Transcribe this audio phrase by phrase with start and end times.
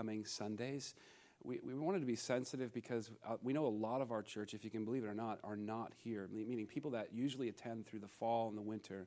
[0.00, 0.94] coming Sundays.
[1.44, 4.54] We, we wanted to be sensitive because uh, we know a lot of our church,
[4.54, 6.26] if you can believe it or not, are not here.
[6.32, 9.06] Meaning people that usually attend through the fall and the winter,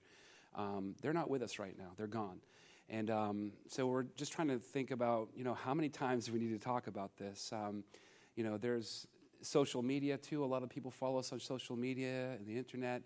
[0.53, 1.87] um, they're not with us right now.
[1.97, 2.37] They're gone.
[2.89, 6.37] And um, so we're just trying to think about, you know, how many times we
[6.37, 7.51] need to talk about this?
[7.51, 7.83] Um,
[8.35, 9.07] you know, there's
[9.41, 10.43] social media too.
[10.43, 13.01] A lot of people follow us on social media and the internet.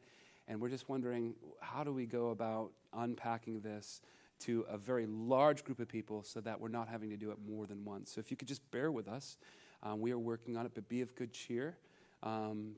[0.49, 4.01] And we're just wondering, how do we go about unpacking this
[4.39, 7.37] to a very large group of people so that we're not having to do it
[7.47, 8.11] more than once?
[8.11, 9.37] So if you could just bear with us,
[9.83, 11.77] um, we are working on it, but be of good cheer.
[12.23, 12.75] Um,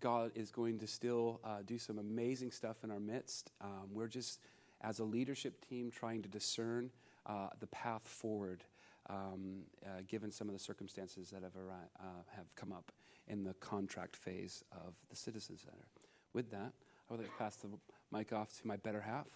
[0.00, 3.50] God is going to still uh, do some amazing stuff in our midst.
[3.60, 4.40] Um, we're just
[4.82, 6.90] as a leadership team trying to discern
[7.24, 8.64] uh, the path forward
[9.08, 12.02] um, uh, given some of the circumstances that have, uh,
[12.34, 12.92] have come up
[13.28, 15.86] in the contract phase of the Citizen Center.
[16.32, 16.72] With that,
[17.08, 17.68] I would like to pass the
[18.12, 19.26] mic off to my better half,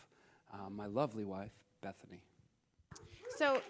[0.52, 2.22] uh, my lovely wife, Bethany.
[3.36, 3.62] So,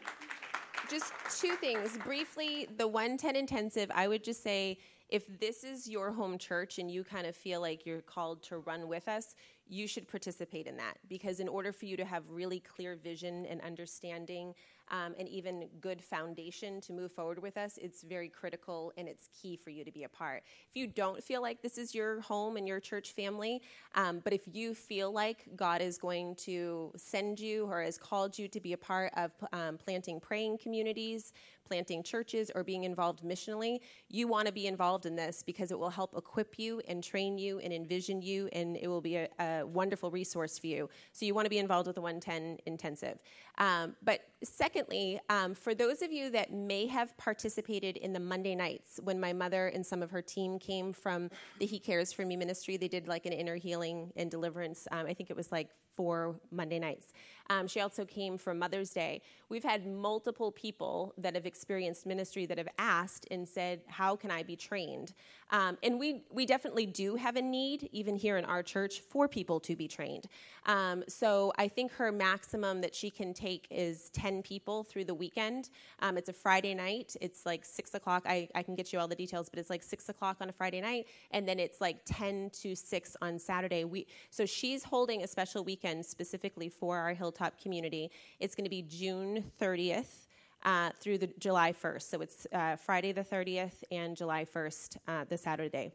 [0.91, 1.97] just two things.
[2.05, 6.91] Briefly, the 110 intensive, I would just say if this is your home church and
[6.91, 9.35] you kind of feel like you're called to run with us,
[9.69, 13.47] you should participate in that because in order for you to have really clear vision
[13.47, 14.55] and understanding
[14.91, 19.29] um, and even good foundation to move forward with us, it's very critical and it's
[19.41, 20.43] key for you to be a part.
[20.69, 23.63] If you don't feel like this is your home and your church family,
[23.95, 28.39] um, but if you feel like God is going to send you or has called
[28.39, 31.33] you to be a part of um, planting praying communities,
[31.71, 35.79] planting churches, or being involved missionally, you want to be involved in this because it
[35.79, 39.29] will help equip you and train you and envision you, and it will be a,
[39.39, 40.91] a wonderful resource for you.
[41.13, 43.21] So you want to be involved with the 110 intensive.
[43.59, 48.57] Um, but secondly, um, for those of you that may have participated in the Monday
[48.57, 52.27] nights when my mother and some of her team came from the He Cares for
[52.27, 54.89] Me ministry, they did like an inner healing and deliverance.
[54.91, 55.69] Um, I think it was like
[56.01, 57.13] four Monday nights.
[57.51, 59.21] Um, she also came from Mother's Day.
[59.51, 64.31] We've had multiple people that have experienced ministry that have asked and said, How can
[64.31, 65.13] I be trained?
[65.51, 69.29] Um, and we, we definitely do have a need, even here in our church, for
[69.29, 70.27] people to be trained.
[70.67, 75.15] Um, so I think her maximum that she can take is 10 people through the
[75.15, 75.71] weekend.
[76.01, 77.17] Um, it's a Friday night.
[77.21, 78.25] It's like 6 o'clock.
[78.27, 80.53] I, I can get you all the details, but it's like 6 o'clock on a
[80.53, 83.85] Friday night, and then it's like 10 to 6 on Saturday.
[83.85, 88.11] We, so she's holding a special weekend specifically for our Hilltop community.
[88.39, 90.27] It's going to be June 30th.
[90.63, 92.03] Uh, through the July 1st.
[92.03, 95.91] So it's uh, Friday the 30th and July 1st, uh, the Saturday.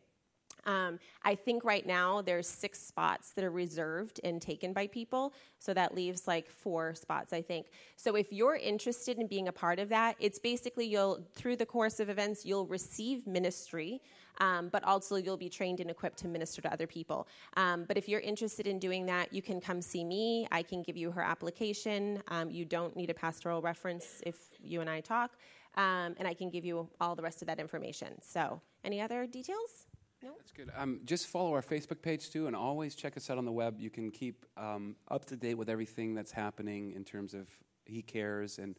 [0.66, 5.34] Um, I think right now there's six spots that are reserved and taken by people,
[5.60, 7.68] so that leaves like four spots, I think.
[7.96, 11.66] So if you're interested in being a part of that, it's basically you'll through the
[11.66, 14.02] course of events you'll receive ministry,
[14.40, 17.28] um, but also you'll be trained and equipped to minister to other people.
[17.58, 20.48] Um, but if you're interested in doing that, you can come see me.
[20.52, 22.22] I can give you her application.
[22.28, 25.32] Um, you don't need a pastoral reference if you and I talk,
[25.76, 28.14] um, and I can give you all the rest of that information.
[28.22, 29.88] So, any other details?
[30.24, 30.32] No?
[30.38, 30.72] That's good.
[30.76, 33.80] Um, just follow our Facebook page too, and always check us out on the web.
[33.80, 37.48] You can keep um, up to date with everything that's happening in terms of
[37.86, 38.76] He Cares and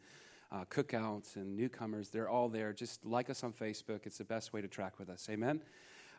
[0.51, 2.09] uh, cookouts and newcomers.
[2.09, 2.73] They're all there.
[2.73, 4.05] Just like us on Facebook.
[4.05, 5.27] It's the best way to track with us.
[5.29, 5.61] Amen.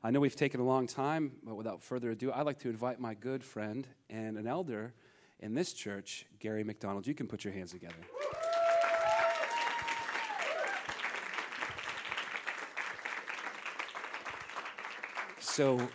[0.03, 3.01] I know we've taken a long time, but without further ado, I'd like to invite
[3.01, 4.95] my good friend and an elder
[5.41, 7.07] in this church, Gary McDonald.
[7.07, 7.95] You can put your hands together.
[15.41, 15.89] So,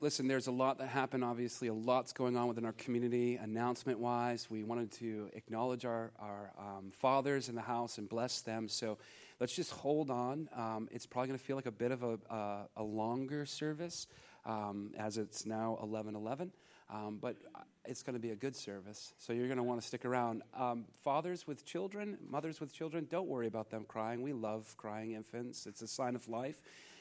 [0.00, 1.68] listen, there's a lot that happened, obviously.
[1.68, 4.48] A lot's going on within our community, announcement wise.
[4.50, 8.68] We wanted to acknowledge our, our um, fathers in the house and bless them.
[8.68, 8.98] So,
[9.40, 10.48] let's just hold on.
[10.56, 14.06] Um, it's probably going to feel like a bit of a, uh, a longer service
[14.46, 16.52] um, as it's now 11 11.
[16.92, 17.36] Um, but
[17.84, 20.42] it's going to be a good service, so you're going to want to stick around.
[20.58, 24.22] Um, fathers with children, mothers with children, don't worry about them crying.
[24.22, 26.60] We love crying infants, it's a sign of life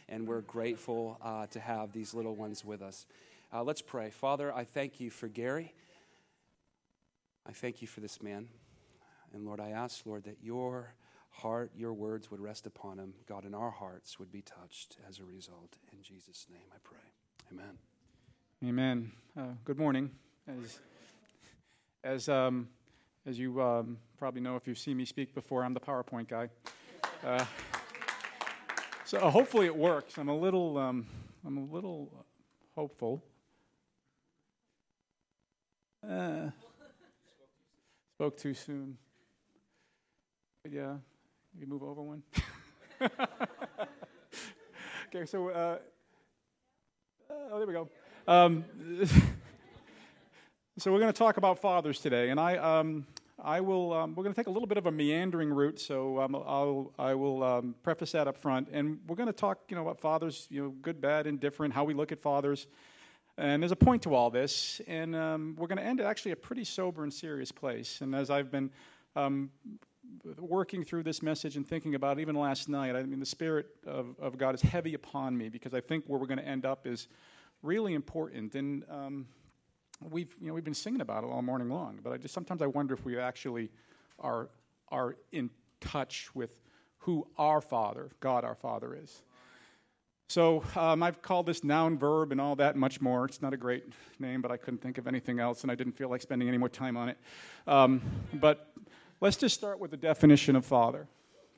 [0.10, 3.06] and we're grateful uh, to have these little ones with us.
[3.54, 4.10] Uh, let's pray.
[4.10, 5.74] Father, I thank you for Gary.
[7.48, 8.48] I thank you for this man.
[9.34, 10.94] And Lord, I ask, Lord, that your
[11.30, 13.14] heart, your words would rest upon him.
[13.28, 15.78] God, in our hearts would be touched as a result.
[15.94, 16.98] In Jesus' name I pray.
[17.52, 17.78] Amen.
[18.64, 19.12] Amen.
[19.38, 20.12] Uh, good morning.
[20.48, 20.80] As,
[22.04, 22.68] as, um,
[23.26, 26.50] as you um, probably know if you've seen me speak before, I'm the PowerPoint guy.
[27.24, 27.46] Uh,
[29.10, 30.20] so uh, hopefully it works.
[30.20, 31.08] I'm a little, um,
[31.44, 32.28] I'm a little
[32.76, 33.24] hopeful.
[36.08, 36.52] Uh,
[38.14, 39.00] spoke too soon.
[40.62, 40.98] But yeah,
[41.60, 42.22] you move over one.
[45.08, 45.80] okay, so uh,
[47.32, 47.90] oh, there we go.
[48.28, 48.64] Um,
[50.78, 53.08] so we're going to talk about fathers today, and I, um,
[53.44, 53.94] I will.
[53.94, 56.92] Um, we're going to take a little bit of a meandering route, so um, I'll,
[57.00, 60.00] I will um, preface that up front, and we're going to talk, you know, about
[60.00, 62.68] fathers, you know, good, bad, indifferent, how we look at fathers,
[63.38, 66.32] and there's a point to all this, and um, we're going to end at actually
[66.32, 68.02] a pretty sober and serious place.
[68.02, 68.70] And as I've been
[69.16, 69.50] um,
[70.38, 73.68] working through this message and thinking about it, even last night, I mean, the Spirit
[73.88, 76.66] of, of God is heavy upon me because I think where we're going to end
[76.66, 77.08] up is
[77.62, 78.56] really important.
[78.56, 79.28] And um,
[80.10, 82.62] we've you know we've been singing about it all morning long, but I just sometimes
[82.62, 83.70] I wonder if we actually
[84.20, 84.50] are
[84.90, 85.50] are in
[85.82, 86.60] touch with
[87.00, 89.24] who our Father, God our Father is.
[90.28, 93.26] So um, I've called this noun, verb, and all that much more.
[93.26, 93.86] It's not a great
[94.20, 96.58] name, but I couldn't think of anything else, and I didn't feel like spending any
[96.58, 97.18] more time on it.
[97.66, 98.00] Um,
[98.36, 98.72] but
[99.22, 101.08] let's just start with the definition of father.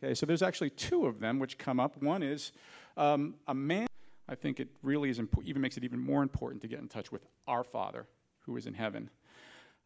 [0.02, 2.02] Okay, so there's actually two of them which come up.
[2.02, 2.54] One is
[2.96, 3.88] um, a man.
[4.30, 6.88] I think it really is impo- even makes it even more important to get in
[6.88, 8.08] touch with our Father,
[8.42, 9.10] who is in heaven.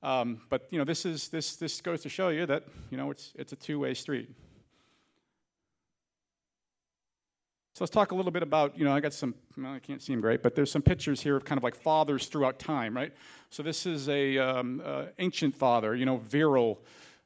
[0.04, 3.12] Um, but you know, this is this this goes to show you that you know
[3.12, 4.30] it's it's a two-way street.
[7.74, 10.02] So let's talk a little bit about you know I got some well, I can't
[10.02, 12.96] see them great, but there's some pictures here of kind of like fathers throughout time,
[12.96, 13.12] right?
[13.50, 16.80] So this is a um, uh, ancient father, you know, virile,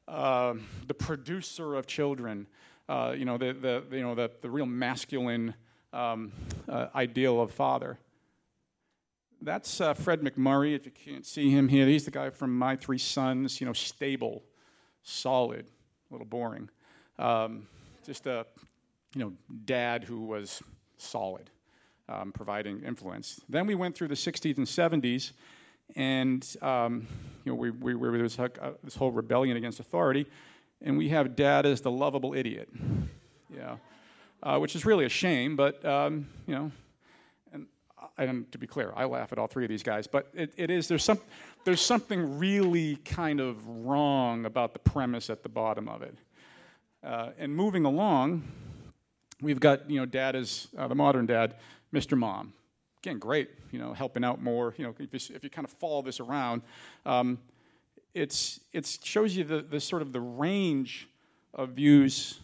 [0.08, 0.54] uh,
[0.86, 2.46] the producer of children,
[2.88, 5.54] uh, you know, the, the you know the the real masculine
[5.92, 6.32] um,
[6.68, 7.98] uh, ideal of father.
[9.42, 10.76] That's uh, Fred MacMurray.
[10.76, 13.60] If you can't see him here, he's the guy from My Three Sons.
[13.60, 14.42] You know, stable,
[15.02, 15.66] solid,
[16.10, 16.68] a little boring.
[17.18, 17.66] Um,
[18.04, 18.44] just a
[19.14, 19.32] you know
[19.64, 20.62] dad who was
[20.98, 21.48] solid,
[22.08, 23.40] um, providing influence.
[23.48, 25.32] Then we went through the 60s and 70s,
[25.96, 27.06] and um,
[27.44, 28.48] you know we, we, we there was uh,
[28.84, 30.26] this whole rebellion against authority,
[30.82, 32.68] and we have dad as the lovable idiot.
[33.54, 33.76] Yeah.
[34.42, 36.72] Uh, which is really a shame, but um, you know,
[38.18, 40.70] and to be clear, I laugh at all three of these guys, but it, it
[40.70, 41.20] is there's some
[41.64, 46.16] there's something really kind of wrong about the premise at the bottom of it.
[47.02, 48.42] Uh, and moving along,
[49.40, 51.56] we've got you know dad is uh, the modern dad,
[51.92, 52.16] Mr.
[52.16, 52.52] Mom.
[53.02, 54.74] Again, great, you know, helping out more.
[54.76, 56.62] You know, if you, if you kind of follow this around,
[57.06, 57.38] um,
[58.14, 61.08] it's it shows you the, the sort of the range
[61.54, 62.40] of views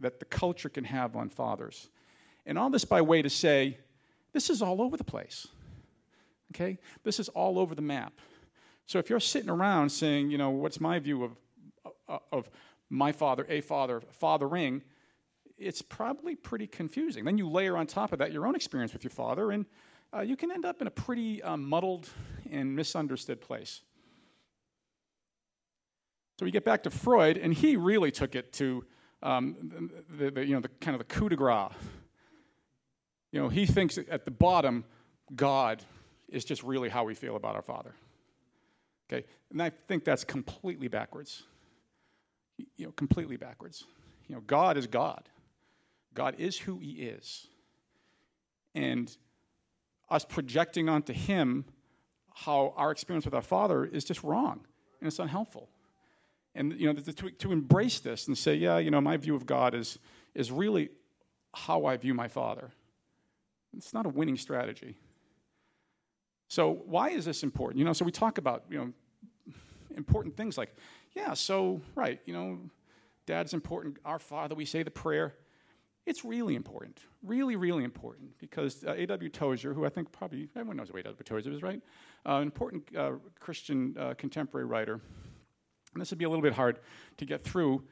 [0.00, 1.88] that the culture can have on fathers.
[2.46, 3.78] And all this by way to say
[4.34, 5.46] this is all over the place.
[6.54, 6.78] Okay?
[7.04, 8.12] This is all over the map.
[8.84, 11.36] So if you're sitting around saying, you know, what's my view of,
[12.08, 12.50] uh, of
[12.90, 14.82] my father, a father, fathering,
[15.56, 17.24] it's probably pretty confusing.
[17.24, 19.64] Then you layer on top of that your own experience with your father, and
[20.14, 22.08] uh, you can end up in a pretty uh, muddled
[22.50, 23.80] and misunderstood place.
[26.38, 28.84] So we get back to Freud, and he really took it to
[29.22, 31.72] um, the, the, you know, the kind of the coup de grace
[33.34, 34.84] you know, he thinks at the bottom,
[35.34, 35.82] God
[36.28, 37.92] is just really how we feel about our Father.
[39.10, 39.26] Okay?
[39.50, 41.42] And I think that's completely backwards.
[42.76, 43.86] You know, completely backwards.
[44.28, 45.28] You know, God is God.
[46.14, 47.48] God is who He is.
[48.76, 49.14] And
[50.08, 51.64] us projecting onto Him
[52.34, 54.60] how our experience with our Father is just wrong
[55.00, 55.68] and it's unhelpful.
[56.54, 59.44] And, you know, to, to embrace this and say, yeah, you know, my view of
[59.44, 59.98] God is,
[60.36, 60.90] is really
[61.52, 62.70] how I view my Father.
[63.76, 64.96] It's not a winning strategy.
[66.48, 67.78] So why is this important?
[67.78, 68.92] You know, so we talk about, you know,
[69.96, 70.74] important things like,
[71.14, 72.58] yeah, so right, you know,
[73.26, 75.34] dad's important, our father, we say the prayer.
[76.06, 79.30] It's really important, really, really important, because uh, A.W.
[79.30, 81.16] Tozer, who I think probably everyone knows who A.W.
[81.24, 81.80] Tozer is, right?
[82.28, 85.00] Uh, important uh, Christian uh, contemporary writer.
[85.94, 86.80] And this would be a little bit hard
[87.16, 87.82] to get through,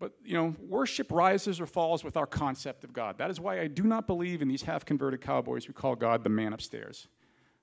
[0.00, 3.18] but, you know, worship rises or falls with our concept of God.
[3.18, 6.24] That is why I do not believe in these half converted cowboys who call God
[6.24, 7.06] the man upstairs.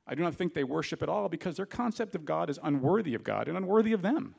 [0.05, 3.15] I do not think they worship at all because their concept of God is unworthy
[3.15, 4.35] of God and unworthy of them.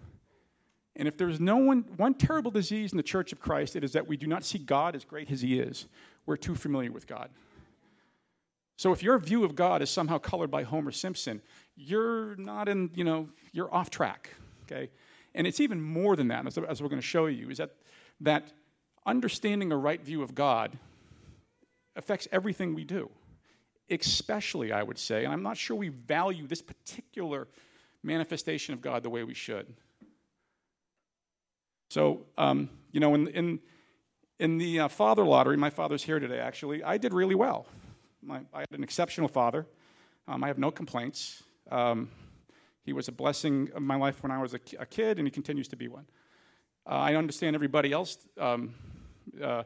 [0.96, 3.92] And if there's no one, one terrible disease in the church of Christ, it is
[3.92, 5.86] that we do not see God as great as he is.
[6.24, 7.30] We're too familiar with God.
[8.76, 11.42] So if your view of God is somehow colored by Homer Simpson,
[11.74, 14.88] you're not in, you know, you're off track, okay?
[15.38, 17.70] And it's even more than that, as, as we're going to show you, is that,
[18.20, 18.52] that
[19.06, 20.76] understanding a right view of God
[21.94, 23.08] affects everything we do.
[23.88, 27.46] Especially, I would say, and I'm not sure we value this particular
[28.02, 29.72] manifestation of God the way we should.
[31.90, 33.60] So, um, you know, in, in,
[34.40, 37.66] in the uh, father lottery, my father's here today actually, I did really well.
[38.22, 39.66] My, I had an exceptional father.
[40.26, 41.44] Um, I have no complaints.
[41.70, 42.10] Um,
[42.88, 45.30] he was a blessing of my life when I was a, a kid, and he
[45.30, 46.06] continues to be one.
[46.86, 48.74] Uh, I understand everybody else um,
[49.42, 49.64] uh,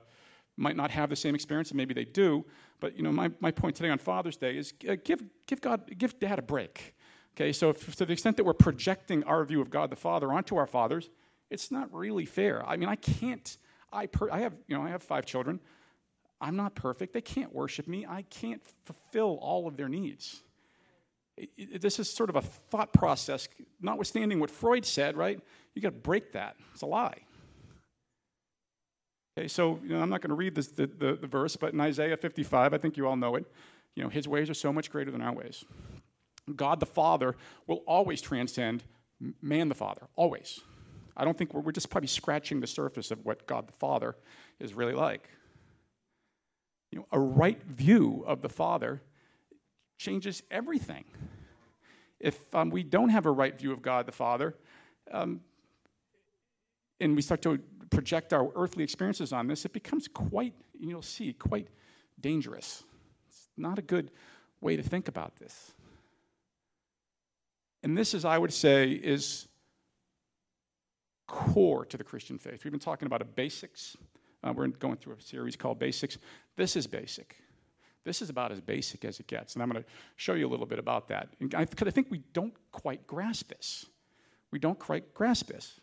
[0.57, 2.45] might not have the same experience, and maybe they do.
[2.81, 5.89] But you know, my, my point today on Father's Day is uh, give give God
[5.97, 6.97] give Dad a break.
[7.37, 10.33] Okay, so if, to the extent that we're projecting our view of God the Father
[10.33, 11.09] onto our fathers,
[11.49, 12.67] it's not really fair.
[12.67, 13.57] I mean, I can't.
[13.93, 15.61] I per, I have you know I have five children.
[16.41, 17.13] I'm not perfect.
[17.13, 18.05] They can't worship me.
[18.05, 20.43] I can't fulfill all of their needs.
[21.81, 23.49] This is sort of a thought process,
[23.81, 25.41] notwithstanding what Freud said, right?
[25.75, 26.57] You got to break that.
[26.73, 27.19] It's a lie.
[29.39, 31.73] Okay, so you know, I'm not going to read this, the, the, the verse, but
[31.73, 33.47] in Isaiah 55, I think you all know it.
[33.95, 35.65] You know, his ways are so much greater than our ways.
[36.55, 37.37] God the Father
[37.67, 38.83] will always transcend
[39.41, 40.61] man the Father, always.
[41.17, 44.17] I don't think we're, we're just probably scratching the surface of what God the Father
[44.61, 45.29] is really like.
[46.91, 49.01] You know, a right view of the Father
[49.99, 51.05] changes everything.
[52.21, 54.55] If um, we don't have a right view of God the Father,
[55.11, 55.41] um,
[57.01, 57.59] and we start to
[57.91, 61.69] project our earthly experiences on this, it becomes quite, you'll see, quite
[62.21, 62.85] dangerous.
[63.29, 64.11] It's not a good
[64.61, 65.73] way to think about this.
[67.83, 69.49] And this is, I would say, is
[71.27, 72.63] core to the Christian faith.
[72.63, 73.97] We've been talking about a basics.
[74.45, 76.19] Uh, we're going through a series called Basics.
[76.57, 77.37] This is basic.
[78.05, 79.55] This is about as basic as it gets.
[79.55, 81.29] And I'm going to show you a little bit about that.
[81.39, 83.87] Because I, I think we don't quite grasp this.
[84.51, 85.81] We don't quite grasp this.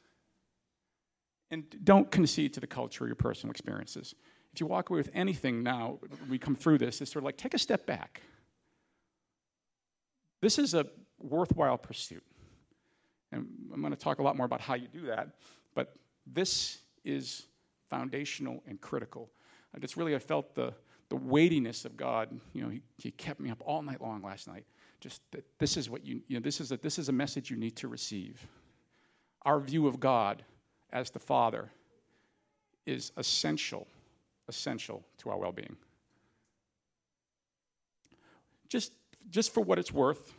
[1.51, 4.13] And don't concede to the culture or your personal experiences.
[4.53, 5.99] If you walk away with anything now,
[6.29, 8.21] we come through this, it's sort of like take a step back.
[10.41, 10.85] This is a
[11.19, 12.23] worthwhile pursuit.
[13.31, 15.29] And I'm going to talk a lot more about how you do that,
[15.75, 15.95] but
[16.25, 17.45] this is
[17.89, 19.29] foundational and critical.
[19.75, 20.73] I just really I felt the,
[21.09, 22.29] the weightiness of God.
[22.53, 24.65] You know, he, he kept me up all night long last night.
[25.01, 27.49] Just that this is what you, you know, this is, a, this is a message
[27.49, 28.45] you need to receive.
[29.43, 30.43] Our view of God
[30.91, 31.71] as the Father
[32.85, 33.87] is essential,
[34.47, 35.75] essential to our well being.
[38.67, 38.91] Just,
[39.31, 40.33] just for what it's worth,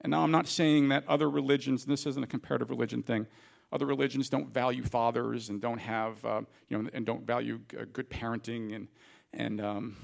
[0.00, 3.26] and now I'm not saying that other religions, this isn't a comparative religion thing,
[3.72, 7.58] other religions don't value fathers and don't have, uh, you know, and don't value
[7.92, 8.86] good parenting and,
[9.34, 9.96] and, um,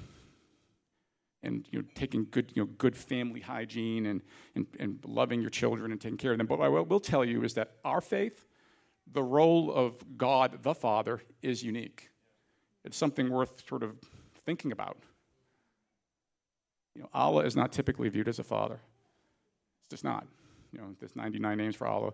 [1.42, 4.22] and you know, taking good, you know, good family hygiene and,
[4.54, 6.46] and, and loving your children and taking care of them.
[6.46, 8.46] But what I will tell you is that our faith,
[9.12, 12.10] the role of God the Father, is unique.
[12.84, 13.96] It's something worth sort of
[14.44, 14.98] thinking about.
[16.94, 18.80] You know, Allah is not typically viewed as a father.
[19.80, 20.26] It's just not.
[20.72, 22.12] You know, there's 99 names for Allah,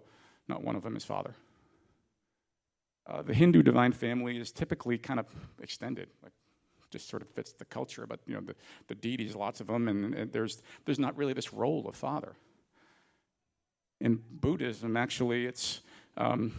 [0.48, 1.34] not one of them is Father.
[3.06, 5.26] Uh, the Hindu divine family is typically kind of
[5.62, 6.32] extended, like
[6.90, 8.06] just sort of fits the culture.
[8.06, 8.54] But you know, the,
[8.88, 12.34] the deities, lots of them, and, and there's there's not really this role of father.
[14.00, 15.80] In Buddhism, actually, it's
[16.16, 16.52] um,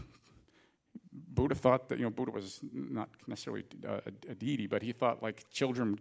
[1.11, 5.21] Buddha thought that you know Buddha was not necessarily a, a deity, but he thought
[5.21, 5.99] like children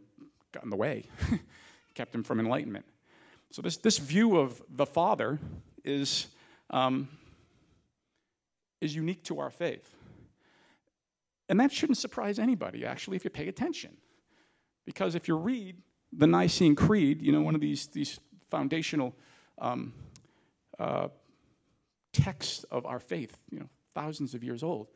[0.52, 1.04] got in the way,
[1.94, 2.86] kept him from enlightenment.
[3.50, 5.38] So, this, this view of the Father
[5.84, 6.26] is,
[6.70, 7.08] um,
[8.80, 9.94] is unique to our faith.
[11.48, 13.96] And that shouldn't surprise anybody, actually, if you pay attention.
[14.86, 15.76] Because if you read
[16.12, 18.18] the Nicene Creed, you know, one of these, these
[18.50, 19.14] foundational
[19.58, 19.92] um,
[20.78, 21.08] uh,
[22.12, 24.86] texts of our faith, you know, thousands of years old,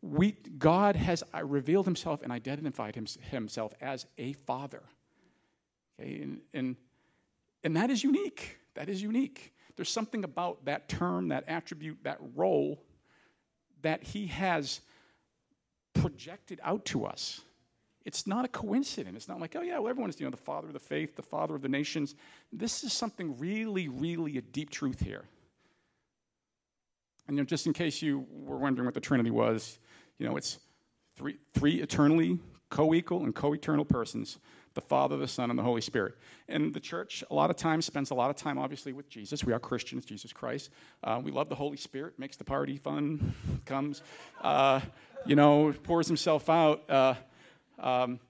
[0.00, 4.82] we, God has uh, revealed himself and identified himself as a father.
[6.00, 6.76] Okay, and, and,
[7.64, 8.58] and that is unique.
[8.74, 9.52] That is unique.
[9.76, 12.82] There's something about that term, that attribute, that role
[13.82, 14.80] that he has
[15.94, 17.40] projected out to us.
[18.08, 19.14] It's not a coincidence.
[19.14, 21.20] It's not like, oh, yeah, well, everyone's, you know, the father of the faith, the
[21.20, 22.14] father of the nations.
[22.50, 25.24] This is something really, really a deep truth here.
[27.26, 29.78] And you know, just in case you were wondering what the Trinity was,
[30.18, 30.58] you know, it's
[31.18, 32.38] three, three eternally
[32.70, 34.38] co equal and co eternal persons
[34.72, 36.14] the Father, the Son, and the Holy Spirit.
[36.48, 39.44] And the church, a lot of times, spends a lot of time, obviously, with Jesus.
[39.44, 40.70] We are Christians, Jesus Christ.
[41.04, 43.34] Uh, we love the Holy Spirit, makes the party fun,
[43.66, 44.02] comes,
[44.40, 44.80] uh,
[45.26, 46.88] you know, pours himself out.
[46.88, 47.14] Uh,
[47.78, 48.20] um,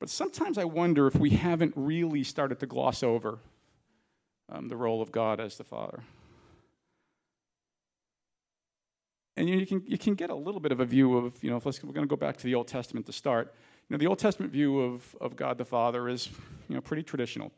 [0.00, 3.38] but sometimes I wonder if we haven't really started to gloss over
[4.50, 6.02] um, the role of God as the Father.
[9.36, 11.56] And you, can, you can get a little bit of a view of, you know,
[11.56, 13.54] if we're going to go back to the Old Testament to start.
[13.88, 16.28] You know, the Old Testament view of, of God the Father is,
[16.68, 17.52] you know, pretty traditional,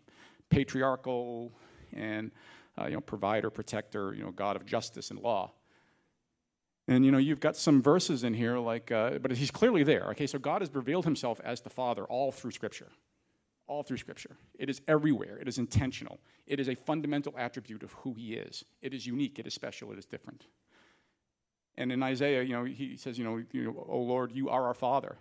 [0.48, 1.52] patriarchal,
[1.92, 2.30] and
[2.80, 5.52] uh, you know, provider, protector, you know, God of justice and law.
[6.88, 10.04] And you know, you've got some verses in here like, uh, but he's clearly there.
[10.10, 12.88] Okay, so God has revealed himself as the Father all through Scripture,
[13.66, 14.36] all through Scripture.
[14.58, 15.38] It is everywhere.
[15.38, 16.20] It is intentional.
[16.46, 18.64] It is a fundamental attribute of who He is.
[18.82, 19.38] It is unique.
[19.38, 19.90] It is special.
[19.92, 20.46] It is different.
[21.76, 23.42] And in Isaiah, you know, he says, you know,
[23.88, 25.18] "Oh Lord, you are our Father."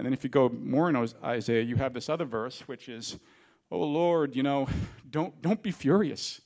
[0.00, 3.18] And then if you go more in Isaiah, you have this other verse, which is,
[3.70, 4.66] oh Lord, you know,
[5.10, 6.40] don't, don't be furious.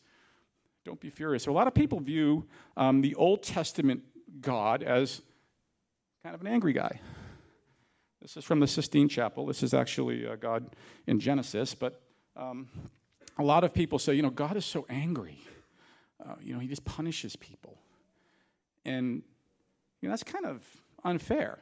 [0.84, 1.44] Don't be furious.
[1.44, 4.02] So a lot of people view um, the Old Testament
[4.40, 5.22] God as
[6.22, 7.00] kind of an angry guy.
[8.22, 9.46] This is from the Sistine Chapel.
[9.46, 10.76] This is actually uh, God
[11.06, 12.00] in Genesis, but
[12.36, 12.68] um,
[13.38, 15.38] a lot of people say, you know, God is so angry.
[16.24, 17.78] Uh, you know, he just punishes people.
[18.84, 19.22] And
[20.00, 20.62] you know, that's kind of
[21.04, 21.58] unfair.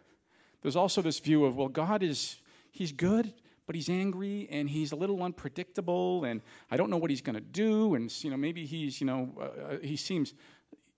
[0.62, 2.36] There's also this view of, well, God is,
[2.70, 3.32] he's good,
[3.66, 7.34] but he's angry and he's a little unpredictable and I don't know what he's going
[7.34, 7.94] to do.
[7.94, 10.34] And, you know, maybe he's, you know, uh, uh, he seems,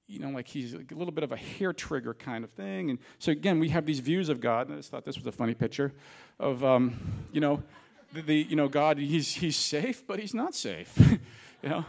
[0.06, 2.90] you know, like he's a little bit of a hair trigger kind of thing.
[2.90, 4.66] And so, again, we have these views of God.
[4.66, 5.92] And I just thought this was a funny picture
[6.38, 7.00] of, um,
[7.32, 7.62] you know,
[8.12, 10.96] the, the, you know, God, he's, he's safe, but he's not safe,
[11.62, 11.84] you know.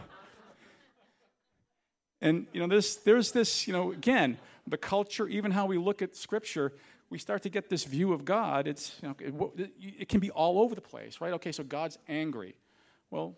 [2.20, 6.00] And, you know, there's, there's this, you know, again, the culture, even how we look
[6.00, 6.72] at Scripture,
[7.10, 8.66] we start to get this view of God.
[8.66, 11.34] It's, you know, it, it can be all over the place, right?
[11.34, 12.56] Okay, so God's angry.
[13.10, 13.36] Well,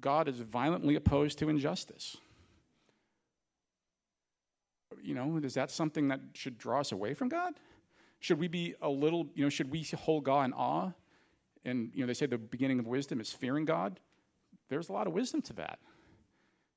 [0.00, 2.16] God is violently opposed to injustice.
[5.02, 7.54] You know, is that something that should draw us away from God?
[8.20, 10.90] Should we be a little, you know, should we hold God in awe?
[11.64, 14.00] And, you know, they say the beginning of wisdom is fearing God.
[14.68, 15.78] There's a lot of wisdom to that.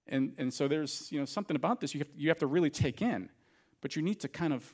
[0.08, 2.70] And, and so there's, you know, something about this you have, you have to really
[2.70, 3.30] take in.
[3.82, 4.74] But you need to kind of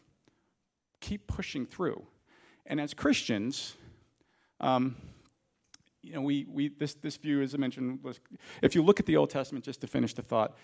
[1.02, 2.02] keep pushing through.
[2.66, 3.76] And as Christians,
[4.60, 4.96] um,
[6.02, 8.00] you know, we, we, this, this view, as I mentioned,
[8.62, 10.56] if you look at the Old Testament, just to finish the thought,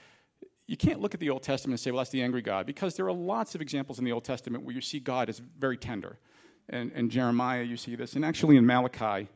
[0.72, 2.96] you can't look at the Old Testament and say, well, that's the angry God, because
[2.96, 5.76] there are lots of examples in the Old Testament where you see God as very
[5.76, 6.18] tender.
[6.70, 8.14] And in Jeremiah, you see this.
[8.14, 9.28] And actually, in Malachi,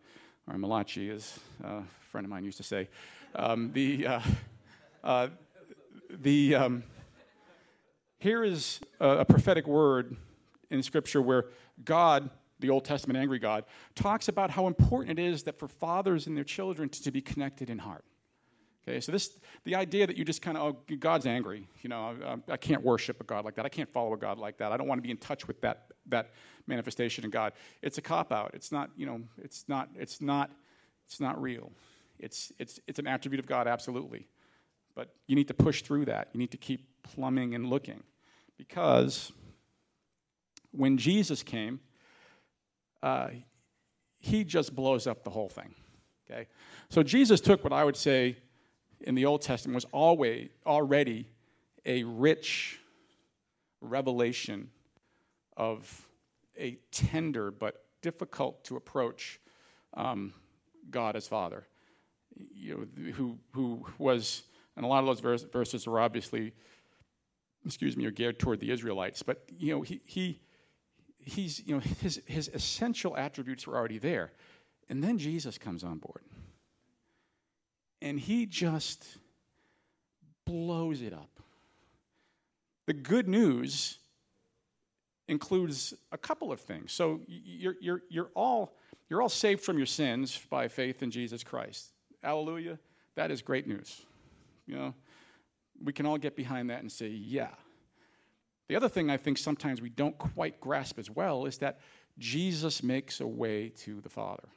[0.48, 2.88] or Malachi, as a friend of mine used to say,
[3.36, 4.20] um, the, uh,
[5.04, 5.28] uh,
[6.22, 6.84] the, um,
[8.20, 10.16] here is a, a prophetic word
[10.70, 11.48] in Scripture where
[11.84, 12.30] God,
[12.62, 16.38] the Old Testament angry God, talks about how important it is that for fathers and
[16.38, 18.06] their children to, to be connected in heart.
[18.88, 21.68] Okay, so this, the idea that you just kind of, oh, God's angry.
[21.82, 23.66] You know, I, I, can't worship a God like that.
[23.66, 24.72] I can't follow a God like that.
[24.72, 26.32] I don't want to be in touch with that that
[26.68, 27.54] manifestation of God.
[27.82, 28.52] It's a cop out.
[28.54, 30.52] It's not, you know, it's not, it's not,
[31.08, 31.72] it's not real.
[32.20, 34.28] It's it's it's an attribute of God, absolutely.
[34.94, 36.30] But you need to push through that.
[36.34, 38.04] You need to keep plumbing and looking,
[38.56, 39.32] because
[40.72, 41.80] when Jesus came,
[43.02, 43.30] uh,
[44.20, 45.74] he just blows up the whole thing.
[46.30, 46.48] Okay?
[46.90, 48.38] So Jesus took what I would say
[49.06, 51.30] in the Old Testament was always already
[51.86, 52.80] a rich
[53.80, 54.70] revelation
[55.56, 56.08] of
[56.58, 59.40] a tender but difficult to approach
[59.94, 60.34] um,
[60.90, 61.66] God as Father,
[62.54, 64.44] you know, who, who was,
[64.76, 66.52] and a lot of those verse, verses are obviously,
[67.66, 70.42] excuse me, are geared toward the Israelites, but you know, he, he
[71.26, 74.32] he's, you know, his, his essential attributes were already there.
[74.90, 76.22] And then Jesus comes on board.
[78.06, 79.18] And he just
[80.46, 81.42] blows it up.
[82.86, 83.98] The good news
[85.28, 86.92] includes a couple of things.
[86.92, 88.76] So you're, you're, you're, all,
[89.10, 91.94] you're all saved from your sins by faith in Jesus Christ.
[92.22, 92.78] Hallelujah.
[93.16, 94.04] That is great news.
[94.68, 94.94] You know,
[95.84, 97.50] we can all get behind that and say, yeah,
[98.68, 101.80] the other thing I think sometimes we don't quite grasp as well is that
[102.20, 104.48] Jesus makes a way to the Father.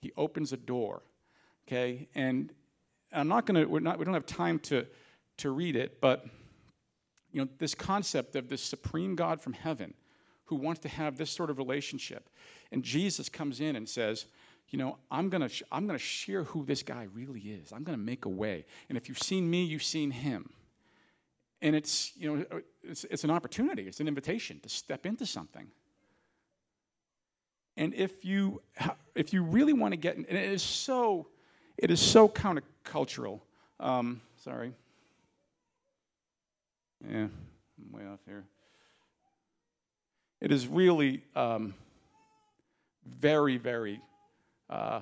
[0.00, 1.02] He opens a door,
[1.68, 2.08] okay?
[2.14, 2.52] And
[3.12, 4.86] I'm not going to, we're not, we don't have time to,
[5.38, 6.24] to read it, but,
[7.30, 9.92] you know, this concept of this supreme God from heaven
[10.46, 12.30] who wants to have this sort of relationship.
[12.72, 14.24] And Jesus comes in and says,
[14.70, 17.72] you know, I'm to sh- I'm to share who this guy really is.
[17.72, 18.64] I'm to make a way.
[18.88, 20.50] And if you've seen me, you've seen him.
[21.60, 25.66] And it's, you know, it's, it's an opportunity, it's an invitation to step into something.
[27.76, 28.62] And if you,
[29.14, 31.28] if you really want to get, and it is so,
[31.78, 33.40] it is so countercultural.
[33.80, 34.72] Um, sorry.
[37.08, 38.44] Yeah, I'm way off here.
[40.40, 41.74] It is really um,
[43.06, 44.00] very, very,
[44.68, 45.00] uh,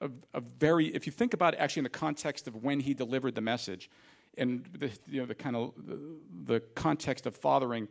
[0.00, 2.94] a, a, very, if you think about it actually in the context of when he
[2.94, 3.90] delivered the message,
[4.36, 5.98] and the, you know, the kind of the,
[6.44, 7.88] the context of fathering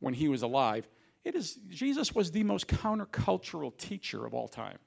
[0.00, 0.88] when he was alive,
[1.24, 4.78] it is Jesus was the most countercultural teacher of all time.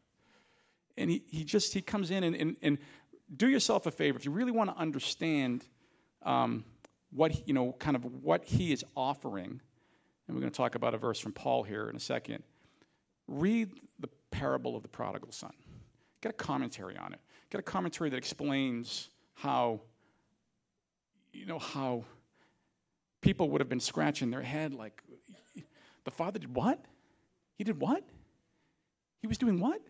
[0.97, 2.77] And he, he just he comes in and, and, and
[3.35, 5.65] do yourself a favor if you really want to understand
[6.23, 6.63] um,
[7.11, 9.59] what you know kind of what he is offering
[10.27, 12.43] and we're going to talk about a verse from paul here in a second
[13.27, 15.53] read the parable of the prodigal son
[16.21, 19.81] get a commentary on it get a commentary that explains how
[21.33, 22.03] you know how
[23.25, 25.01] people would have been scratching their head like,
[26.03, 26.85] the father did what?
[27.57, 28.03] He did what?
[29.19, 29.81] He was doing what?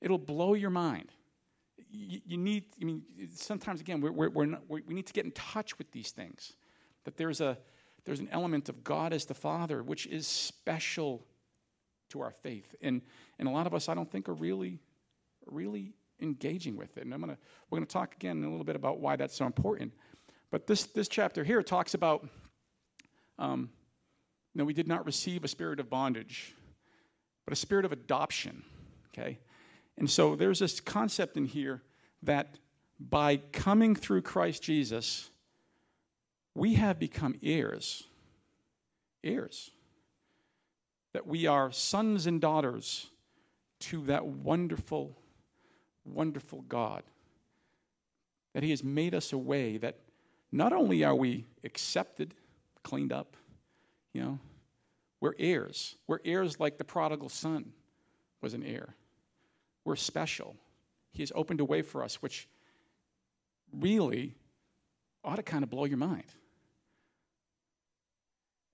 [0.00, 1.10] It'll blow your mind.
[1.92, 3.02] you, you need, I mean,
[3.34, 6.54] sometimes again, we're, we're, we're not, we need to get in touch with these things.
[7.04, 7.58] That there's, a,
[8.04, 11.26] there's an element of God as the Father, which is special
[12.10, 12.74] to our faith.
[12.82, 13.02] And,
[13.38, 14.78] and a lot of us, I don't think, are really,
[15.46, 17.04] really engaging with it.
[17.04, 19.34] And I'm gonna, we're going to talk again in a little bit about why that's
[19.34, 19.92] so important.
[20.50, 22.28] But this, this chapter here talks about,
[23.38, 23.70] um,
[24.52, 26.54] you know, we did not receive a spirit of bondage,
[27.44, 28.62] but a spirit of adoption,
[29.08, 29.38] okay?
[30.00, 31.82] And so there's this concept in here
[32.22, 32.58] that
[32.98, 35.30] by coming through Christ Jesus,
[36.54, 38.04] we have become heirs.
[39.22, 39.70] Heirs.
[41.12, 43.08] That we are sons and daughters
[43.80, 45.16] to that wonderful,
[46.04, 47.02] wonderful God.
[48.54, 49.98] That He has made us a way that
[50.50, 52.34] not only are we accepted,
[52.82, 53.36] cleaned up,
[54.14, 54.38] you know,
[55.20, 55.96] we're heirs.
[56.06, 57.72] We're heirs like the prodigal son
[58.40, 58.94] was an heir.
[59.84, 60.56] We're special.
[61.12, 62.48] He has opened a way for us, which
[63.72, 64.34] really
[65.24, 66.24] ought to kind of blow your mind.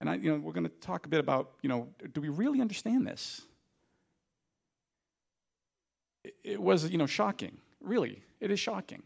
[0.00, 2.28] And I, you know, we're going to talk a bit about, you know, do we
[2.28, 3.42] really understand this?
[6.44, 7.56] It, was, you know, shocking.
[7.80, 9.02] Really, it is shocking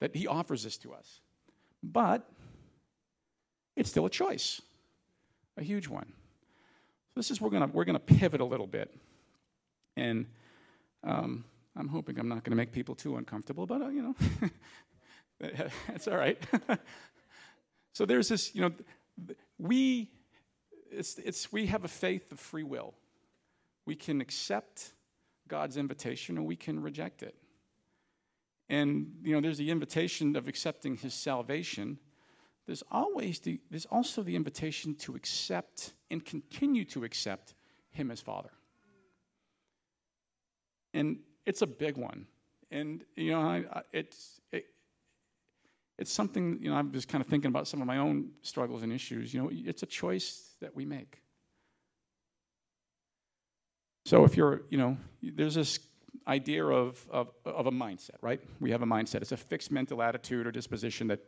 [0.00, 1.20] that he offers this to us.
[1.82, 2.28] But
[3.76, 4.60] it's still a choice,
[5.56, 6.06] a huge one.
[6.06, 8.92] So this is we're going to we're going to pivot a little bit,
[9.96, 10.26] and
[11.04, 11.44] um,
[11.76, 14.50] I'm hoping I'm not going to make people too uncomfortable, but uh, you know,
[15.88, 16.38] that's all right.
[17.92, 18.72] so there's this, you know,
[19.58, 20.10] we
[20.90, 22.94] it's, it's we have a faith of free will.
[23.86, 24.92] We can accept
[25.46, 27.34] God's invitation or we can reject it.
[28.68, 31.98] And you know, there's the invitation of accepting His salvation.
[32.66, 37.54] There's always the, there's also the invitation to accept and continue to accept
[37.90, 38.50] Him as Father
[40.94, 42.26] and it's a big one.
[42.70, 44.66] And you know, I, I, it's it,
[45.98, 46.76] it's something you know.
[46.76, 49.32] I'm just kind of thinking about some of my own struggles and issues.
[49.32, 51.20] You know, it's a choice that we make.
[54.08, 55.80] So if you're, you know, there's this
[56.26, 58.40] idea of, of, of a mindset, right?
[58.58, 59.16] We have a mindset.
[59.16, 61.20] It's a fixed mental attitude or disposition that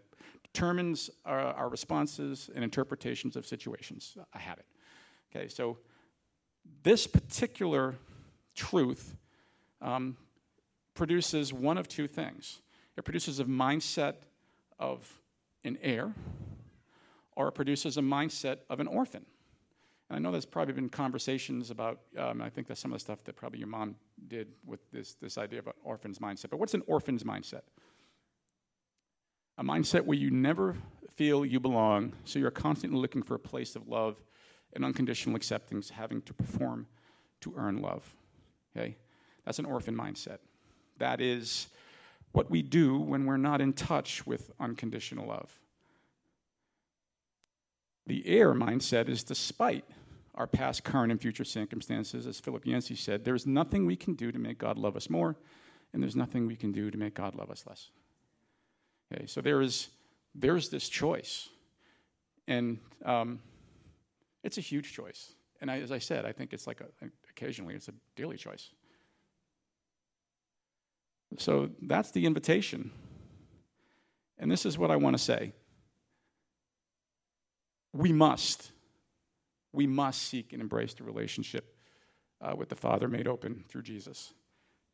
[0.43, 4.17] determines our, our responses and interpretations of situations.
[4.33, 4.65] I have it.
[5.31, 5.77] Okay, so
[6.83, 7.97] this particular
[8.55, 9.15] truth
[9.81, 10.17] um,
[10.95, 12.61] produces one of two things
[12.97, 14.17] it produces a mindset
[14.79, 15.09] of
[15.65, 16.13] an heir,
[17.35, 19.25] or it produces a mindset of an orphan.
[20.09, 23.01] And I know there's probably been conversations about, um, I think that's some of the
[23.01, 23.95] stuff that probably your mom
[24.29, 26.51] did with this, this idea of an orphan's mindset.
[26.51, 27.63] But what's an orphan's mindset?
[29.57, 30.77] A mindset where you never
[31.15, 34.21] feel you belong, so you're constantly looking for a place of love
[34.75, 36.87] and unconditional acceptance, having to perform
[37.43, 38.15] to earn love.
[38.77, 38.97] Okay?
[39.51, 40.39] That's an orphan mindset.
[40.99, 41.67] That is
[42.31, 45.51] what we do when we're not in touch with unconditional love.
[48.07, 49.85] The heir mindset is despite
[50.37, 54.31] our past, current, and future circumstances, as Philip Yancey said, there's nothing we can do
[54.31, 55.35] to make God love us more,
[55.93, 57.91] and there's nothing we can do to make God love us less.
[59.13, 59.89] Okay, so there is
[60.33, 61.49] there's this choice,
[62.47, 63.41] and um,
[64.45, 65.33] it's a huge choice.
[65.61, 66.87] And I, as I said, I think it's like a,
[67.29, 68.71] occasionally it's a daily choice.
[71.39, 72.91] So that's the invitation.
[74.39, 75.53] And this is what I want to say.
[77.93, 78.73] We must,
[79.73, 81.77] we must seek and embrace the relationship
[82.41, 84.33] uh, with the Father made open through Jesus.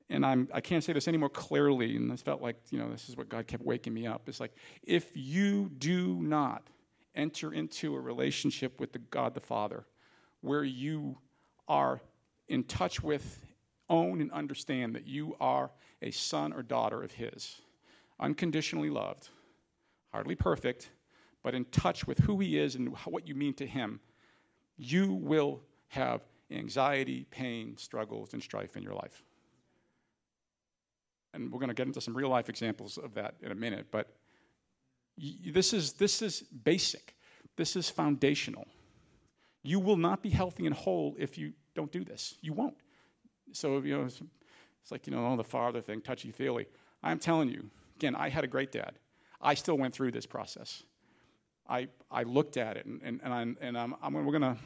[0.09, 2.91] And I'm, I can't say this any more clearly, and this felt like, you know,
[2.91, 4.29] this is what God kept waking me up.
[4.29, 6.63] It's like, if you do not
[7.15, 9.85] enter into a relationship with the God the Father,
[10.43, 11.19] where you
[11.67, 12.01] are
[12.49, 13.45] in touch with
[13.89, 15.71] own and understand that you are
[16.03, 17.61] a son or daughter of His,
[18.21, 19.29] unconditionally loved,
[20.13, 20.91] hardly perfect,
[21.43, 24.01] but in touch with who He is and what you mean to Him,
[24.77, 29.23] you will have anxiety, pain, struggles, and strife in your life.
[31.35, 33.87] And we're going to get into some real life examples of that in a minute,
[33.91, 34.17] but
[35.19, 37.15] this is, this is basic.
[37.57, 38.67] This is foundational.
[39.63, 42.37] You will not be healthy and whole if you don't do this.
[42.41, 42.77] You won't.
[43.53, 44.21] So, you know, it's,
[44.83, 46.67] it's like, you know, oh, the father thing, touchy feely.
[47.03, 48.93] I'm telling you, again, I had a great dad.
[49.41, 50.83] I still went through this process.
[51.69, 54.57] I, I looked at it, and, and, and, I'm, and I'm, I'm, we're gonna,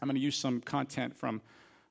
[0.00, 1.40] I'm gonna use some content from,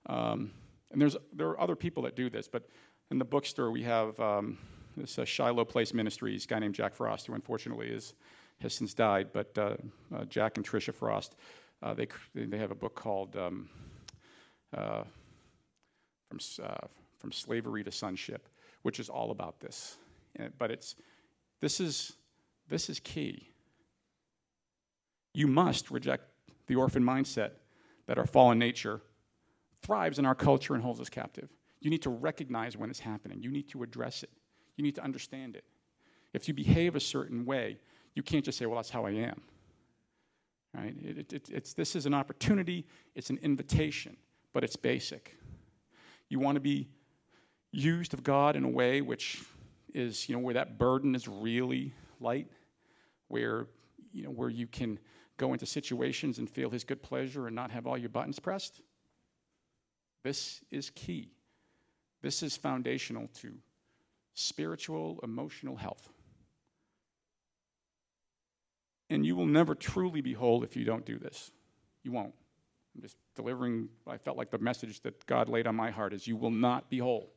[0.07, 0.51] um,
[0.91, 2.67] and there's, there are other people that do this, but
[3.11, 4.57] in the bookstore we have um,
[4.95, 8.13] this uh, Shiloh Place Ministries, guy named Jack Frost, who unfortunately is,
[8.61, 9.75] has since died, but uh,
[10.15, 11.35] uh, Jack and Trisha Frost,
[11.83, 13.69] uh, they, they have a book called um,
[14.75, 15.03] uh,
[16.31, 16.87] from, uh,
[17.19, 18.47] from slavery to sonship,
[18.83, 19.97] which is all about this.
[20.57, 20.95] But it's
[21.59, 22.13] this is
[22.69, 23.49] this is key.
[25.33, 26.23] You must reject
[26.67, 27.51] the orphan mindset
[28.07, 29.01] that our fallen nature
[29.81, 31.49] thrives in our culture and holds us captive.
[31.81, 33.41] You need to recognize when it's happening.
[33.41, 34.29] You need to address it.
[34.77, 35.65] You need to understand it.
[36.33, 37.77] If you behave a certain way,
[38.15, 39.41] you can't just say, well, that's how I am.
[40.73, 40.95] Right?
[41.03, 44.15] It, it, it's, this is an opportunity, it's an invitation,
[44.53, 45.35] but it's basic.
[46.31, 46.87] You want to be
[47.73, 49.43] used of God in a way which
[49.93, 52.47] is, you know, where that burden is really light,
[53.27, 53.67] where,
[54.13, 54.97] you know, where you can
[55.35, 58.79] go into situations and feel His good pleasure and not have all your buttons pressed.
[60.23, 61.33] This is key.
[62.21, 63.51] This is foundational to
[64.33, 66.07] spiritual, emotional health.
[69.09, 71.51] And you will never truly be whole if you don't do this.
[72.03, 72.33] You won't.
[72.95, 76.27] I'm just delivering, I felt like the message that God laid on my heart is
[76.27, 77.31] you will not be whole.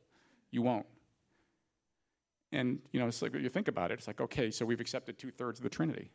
[0.50, 0.86] You won't.
[2.52, 5.18] And, you know, it's like you think about it, it's like, okay, so we've accepted
[5.18, 6.10] two thirds of the Trinity,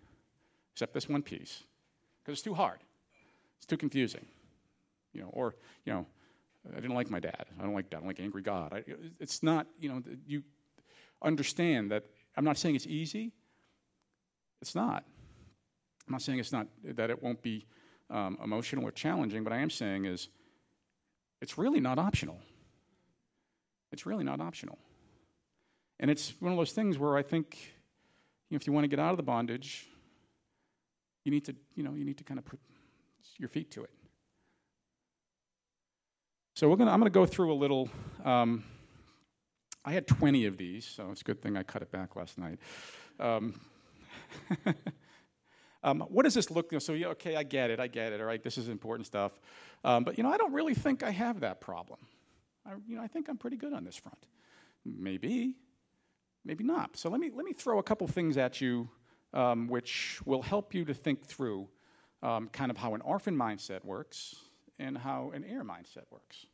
[0.74, 1.64] except this one piece,
[2.22, 2.80] because it's too hard.
[3.58, 4.26] It's too confusing.
[5.14, 6.06] You know, or, you know,
[6.72, 7.46] I didn't like my dad.
[7.60, 8.74] I don't like I don't like angry God.
[8.74, 8.84] I,
[9.20, 10.44] it's not, you know, you
[11.22, 12.06] understand that
[12.38, 13.34] I'm not saying it's easy.
[14.62, 15.04] It's not.
[16.08, 17.66] I'm not saying it's not that it won't be
[18.10, 20.28] um, emotional or challenging, but I am saying is
[21.42, 22.40] it's really not optional.
[23.92, 24.78] It's really not optional.
[26.00, 27.58] And it's one of those things where I think
[28.50, 29.88] you know, if you want to get out of the bondage,
[31.24, 32.60] you need to, you know, you need to kind of put
[33.38, 33.92] your feet to it.
[36.56, 37.90] So we're gonna, I'm going to go through a little.
[38.26, 38.64] Um,
[39.86, 42.38] I had 20 of these, so it's a good thing I cut it back last
[42.38, 42.60] night.
[43.20, 43.60] Um,
[45.84, 46.72] um, what does this look?
[46.72, 48.20] Know, so yeah, okay, I get it, I get it.
[48.20, 49.40] All right, this is important stuff.
[49.84, 52.00] Um, but you know, I don't really think I have that problem.
[52.66, 54.28] I, you know, I think I'm pretty good on this front.
[54.86, 55.56] Maybe,
[56.44, 56.98] maybe not.
[56.98, 58.90] So let me let me throw a couple things at you,
[59.34, 61.68] um, which will help you to think through
[62.22, 64.36] um, kind of how an orphan mindset works
[64.80, 66.46] and how an heir mindset works.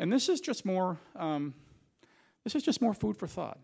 [0.00, 0.98] And this is just more.
[1.14, 1.54] Um,
[2.44, 3.58] this is just more food for thought.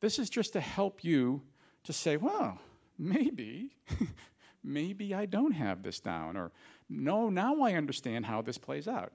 [0.00, 1.42] This is just to help you
[1.84, 2.60] to say, well,
[2.98, 3.70] maybe,
[4.64, 6.52] maybe I don't have this down, or
[6.88, 9.12] no, now I understand how this plays out.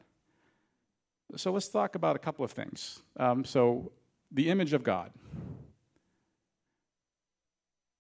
[1.35, 3.01] So let's talk about a couple of things.
[3.17, 3.91] Um, so,
[4.31, 5.11] the image of God.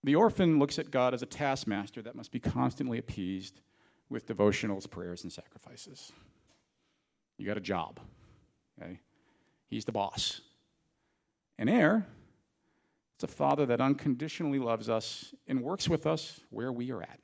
[0.03, 3.61] The orphan looks at God as a taskmaster that must be constantly appeased
[4.09, 6.11] with devotionals, prayers, and sacrifices.
[7.37, 7.99] You got a job.
[8.81, 8.99] Okay?
[9.69, 10.41] He's the boss.
[11.57, 12.05] An heir,
[13.23, 17.19] it's a father that unconditionally loves us and works with us where we are at.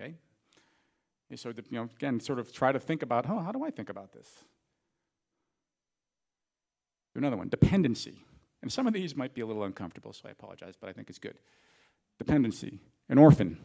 [0.00, 0.14] Okay?
[1.28, 3.70] And so, you know, again, sort of try to think about, oh, how do I
[3.70, 4.28] think about this?
[7.14, 8.24] Another one, dependency.
[8.62, 11.10] And some of these might be a little uncomfortable, so I apologize, but I think
[11.10, 11.38] it's good.
[12.18, 12.78] Dependency.
[13.08, 13.58] An orphan.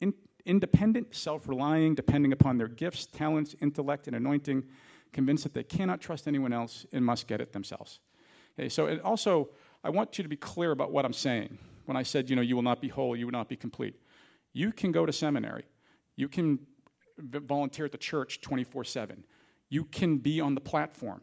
[0.00, 0.14] In,
[0.46, 4.64] independent, self relying, depending upon their gifts, talents, intellect, and anointing,
[5.12, 8.00] convinced that they cannot trust anyone else and must get it themselves.
[8.58, 9.50] Okay, so it also,
[9.84, 11.58] I want you to be clear about what I'm saying.
[11.84, 13.94] When I said, you know, you will not be whole, you will not be complete.
[14.54, 15.64] You can go to seminary.
[16.16, 16.58] You can
[17.18, 19.22] volunteer at the church 24 7.
[19.68, 21.20] You can be on the platform.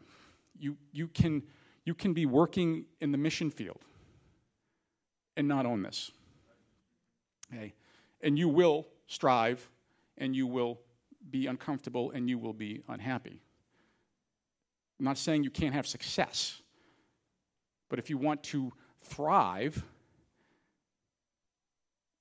[0.56, 1.42] You, you, can,
[1.84, 3.80] you can be working in the mission field
[5.36, 6.12] and not own this.
[7.52, 7.74] Okay?
[8.20, 9.68] And you will strive
[10.18, 10.78] and you will
[11.30, 13.42] be uncomfortable and you will be unhappy.
[15.00, 16.61] I'm not saying you can't have success.
[17.92, 19.84] But if you want to thrive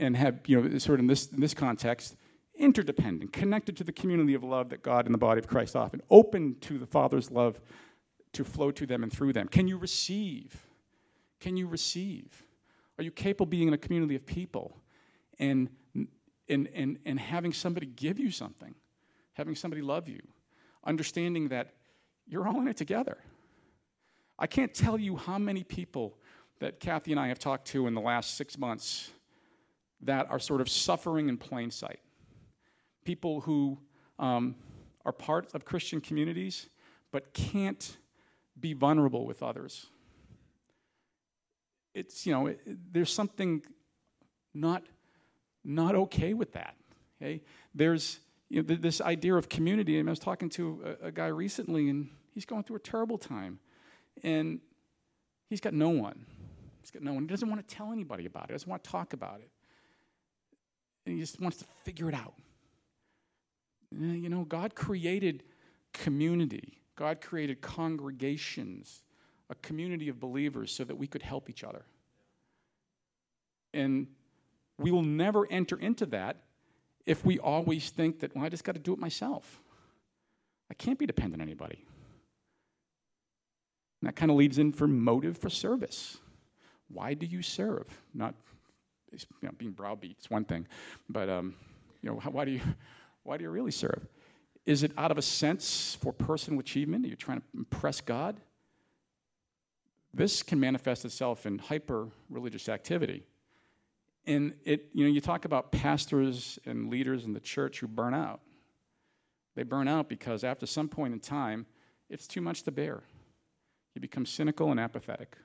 [0.01, 2.17] and have, you know, sort of in this, in this context,
[2.55, 6.01] interdependent, connected to the community of love that God and the body of Christ often,
[6.09, 7.61] open to the Father's love
[8.33, 9.47] to flow to them and through them.
[9.47, 10.61] Can you receive?
[11.39, 12.43] Can you receive?
[12.97, 14.75] Are you capable of being in a community of people
[15.39, 15.69] and,
[16.49, 18.75] and, and, and having somebody give you something,
[19.35, 20.19] having somebody love you,
[20.83, 21.75] understanding that
[22.27, 23.19] you're all in it together?
[24.41, 26.17] I can't tell you how many people
[26.61, 29.11] that Kathy and I have talked to in the last six months
[30.01, 31.99] that are sort of suffering in plain sight.
[33.05, 33.77] People who
[34.17, 34.55] um,
[35.05, 36.69] are part of Christian communities
[37.11, 37.97] but can't
[38.59, 39.85] be vulnerable with others.
[41.93, 43.61] It's, you know, it, there's something
[44.55, 44.81] not,
[45.63, 46.73] not okay with that.
[47.21, 47.43] Okay?
[47.75, 49.99] There's you know, this idea of community.
[49.99, 53.19] And I was talking to a, a guy recently, and he's going through a terrible
[53.19, 53.59] time.
[54.23, 54.59] And
[55.49, 56.25] he's got no one.
[56.81, 57.23] He's got no one.
[57.23, 59.49] He doesn't want to tell anybody about it, he doesn't want to talk about it.
[61.05, 62.33] And he just wants to figure it out.
[63.91, 65.43] You know, God created
[65.93, 69.03] community, God created congregations
[69.51, 71.83] a community of believers so that we could help each other.
[73.73, 74.07] And
[74.79, 76.37] we will never enter into that
[77.05, 79.61] if we always think that, well, I just got to do it myself.
[80.69, 81.85] I can't be dependent on anybody.
[84.01, 86.17] And that kind of leads in for motive for service.
[86.87, 87.87] Why do you serve?
[88.13, 88.35] Not
[89.11, 90.67] you know, being browbeat is one thing,
[91.09, 91.53] but um,
[92.01, 92.61] you know, why do you
[93.23, 94.07] why do you really serve?
[94.65, 97.05] Is it out of a sense for personal achievement?
[97.05, 98.39] Are you trying to impress God?
[100.13, 103.23] This can manifest itself in hyper religious activity.
[104.25, 108.13] And it, you know, you talk about pastors and leaders in the church who burn
[108.13, 108.41] out.
[109.55, 111.65] They burn out because after some point in time,
[112.09, 113.03] it's too much to bear.
[113.95, 115.35] You become cynical and apathetic.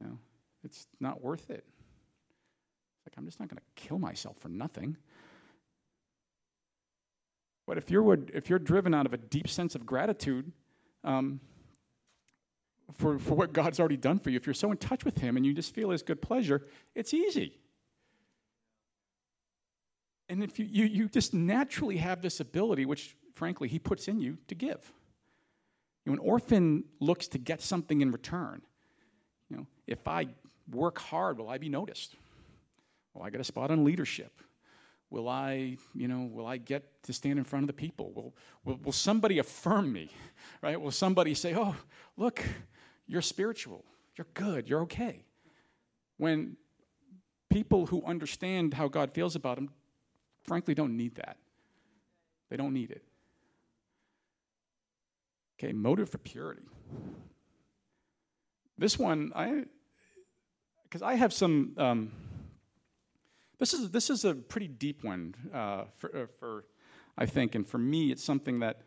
[0.00, 0.18] You know,
[0.62, 1.64] it's not worth it.
[1.66, 4.96] It's like I'm just not going to kill myself for nothing.
[7.66, 10.52] But if you're if you're driven out of a deep sense of gratitude,
[11.02, 11.40] um,
[12.92, 15.36] for, for what God's already done for you, if you're so in touch with Him
[15.36, 17.58] and you just feel His good pleasure, it's easy.
[20.28, 24.20] And if you, you, you just naturally have this ability, which frankly He puts in
[24.20, 24.92] you, to give.
[26.04, 28.62] You know, an orphan looks to get something in return.
[29.48, 30.28] You know, if I
[30.70, 32.14] work hard, will I be noticed?
[33.14, 34.40] Will I get a spot on leadership?
[35.10, 38.12] Will I, you know, will I get to stand in front of the people?
[38.12, 40.10] Will, will, will somebody affirm me,
[40.62, 40.80] right?
[40.80, 41.76] Will somebody say, oh,
[42.16, 42.42] look,
[43.06, 43.84] you're spiritual,
[44.16, 45.24] you're good, you're okay.
[46.16, 46.56] When
[47.50, 49.70] people who understand how God feels about them,
[50.42, 51.36] frankly, don't need that.
[52.50, 53.04] They don't need it.
[55.58, 56.62] Okay, motive for purity.
[58.76, 59.64] This one, I,
[60.82, 62.12] because I have some, um,
[63.58, 66.64] this is this is a pretty deep one uh, for, uh, for,
[67.16, 68.82] I think, and for me, it's something that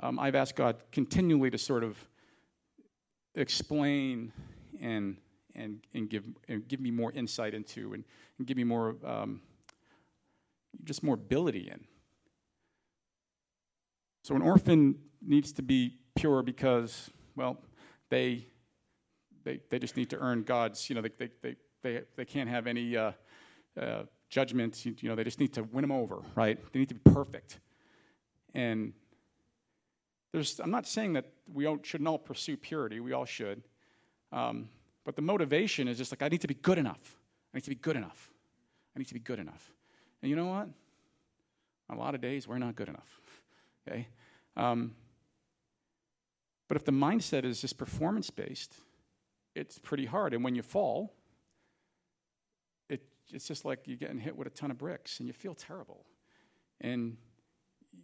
[0.00, 1.98] um, I've asked God continually to sort of
[3.34, 4.32] explain
[4.80, 5.16] and
[5.56, 8.04] and and give and give me more insight into and,
[8.38, 9.40] and give me more um,
[10.84, 11.84] just more ability in.
[14.28, 17.56] So an orphan needs to be pure because well
[18.10, 18.46] they
[19.42, 22.50] they they just need to earn God's you know they they they they, they can't
[22.50, 23.12] have any uh,
[23.80, 26.90] uh, judgments you, you know they just need to win them over right they need
[26.90, 27.60] to be perfect
[28.52, 28.92] and
[30.32, 33.62] there's, I'm not saying that we all, shouldn't all pursue purity, we all should.
[34.30, 34.68] Um,
[35.06, 37.16] but the motivation is just like, I need to be good enough.
[37.54, 38.30] I need to be good enough.
[38.94, 39.72] I need to be good enough.
[40.20, 40.68] And you know what?
[41.90, 43.20] a lot of days, we're not good enough.
[43.88, 44.08] Okay?
[44.56, 44.94] Um,
[46.68, 48.74] but if the mindset is just performance based,
[49.54, 50.34] it's pretty hard.
[50.34, 51.14] And when you fall,
[52.88, 55.54] it, it's just like you're getting hit with a ton of bricks and you feel
[55.54, 56.04] terrible.
[56.80, 57.16] And,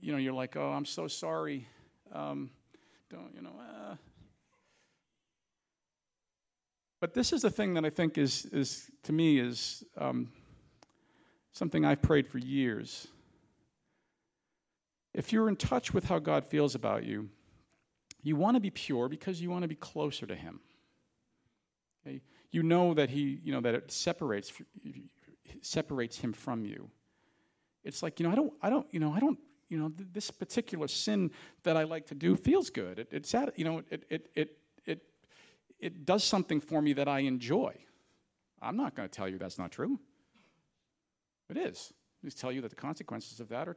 [0.01, 1.68] you know, you're like, oh, I'm so sorry.
[2.12, 2.51] Um,
[3.11, 3.97] don't, you know, uh.
[7.01, 10.33] But this is the thing that I think is, is to me, is um,
[11.53, 13.09] something I've prayed for years.
[15.14, 17.29] If you're in touch with how God feels about you,
[18.22, 20.61] you want to be pure because you want to be closer to Him.
[22.07, 22.20] Okay?
[22.50, 24.53] You know that He, you know, that it separates
[25.62, 26.90] separates Him from you.
[27.85, 30.09] It's like, you know, I don't, I don't, you know, I don't you know, th-
[30.12, 31.31] this particular sin
[31.62, 32.98] that I like to do feels good.
[32.98, 35.03] It, it's at, you know, it, it, it, it,
[35.79, 37.74] it does something for me that I enjoy.
[38.61, 39.98] I'm not going to tell you that's not true.
[41.50, 41.92] It is.
[42.22, 43.77] I just tell you that the consequences of that are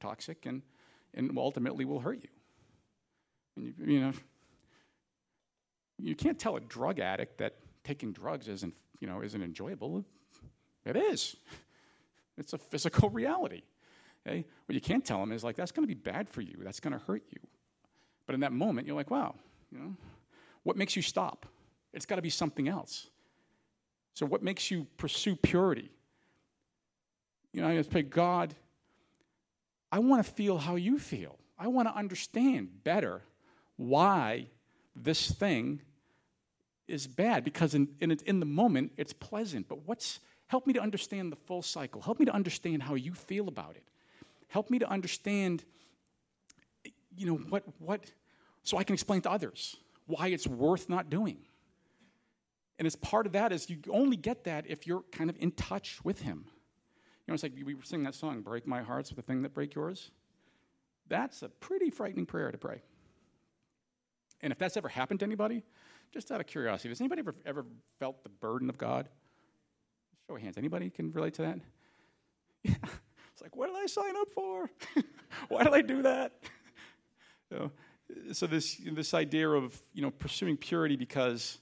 [0.00, 0.62] toxic and,
[1.14, 2.28] and ultimately will hurt you.
[3.56, 4.12] And you, you know,
[5.98, 10.04] you can't tell a drug addict that taking drugs isn't, you know, isn't enjoyable.
[10.84, 11.36] It is.
[12.36, 13.62] It's a physical reality.
[14.26, 14.44] Okay?
[14.66, 16.56] What you can't tell them is like, that's going to be bad for you.
[16.62, 17.38] That's going to hurt you.
[18.26, 19.34] But in that moment, you're like, wow,
[19.70, 19.96] you know,
[20.62, 21.46] what makes you stop?
[21.92, 23.08] It's got to be something else.
[24.14, 25.90] So, what makes you pursue purity?
[27.52, 28.54] You know, I just pray, God,
[29.94, 31.38] I want to feel how you feel.
[31.56, 33.22] I want to understand better
[33.76, 34.48] why
[34.96, 35.82] this thing
[36.88, 39.68] is bad because in, in, in the moment it's pleasant.
[39.68, 40.18] But what's
[40.48, 42.02] help me to understand the full cycle?
[42.02, 43.84] Help me to understand how you feel about it.
[44.48, 45.62] Help me to understand,
[47.16, 48.00] you know, what, what,
[48.64, 49.76] so I can explain to others
[50.06, 51.38] why it's worth not doing.
[52.80, 55.52] And as part of that is you only get that if you're kind of in
[55.52, 56.46] touch with him.
[57.26, 59.42] You know, it's like we were singing that song, Break My Heart's with the thing
[59.42, 60.10] that break yours.
[61.08, 62.82] That's a pretty frightening prayer to pray.
[64.42, 65.64] And if that's ever happened to anybody,
[66.12, 67.64] just out of curiosity, has anybody ever, ever
[67.98, 69.08] felt the burden of God?
[70.26, 70.58] Show of hands.
[70.58, 71.58] Anybody can relate to that?
[72.62, 72.74] Yeah.
[73.32, 74.70] It's like, what did I sign up for?
[75.48, 76.34] Why did I do that?
[78.32, 81.58] so this this idea of you know pursuing purity because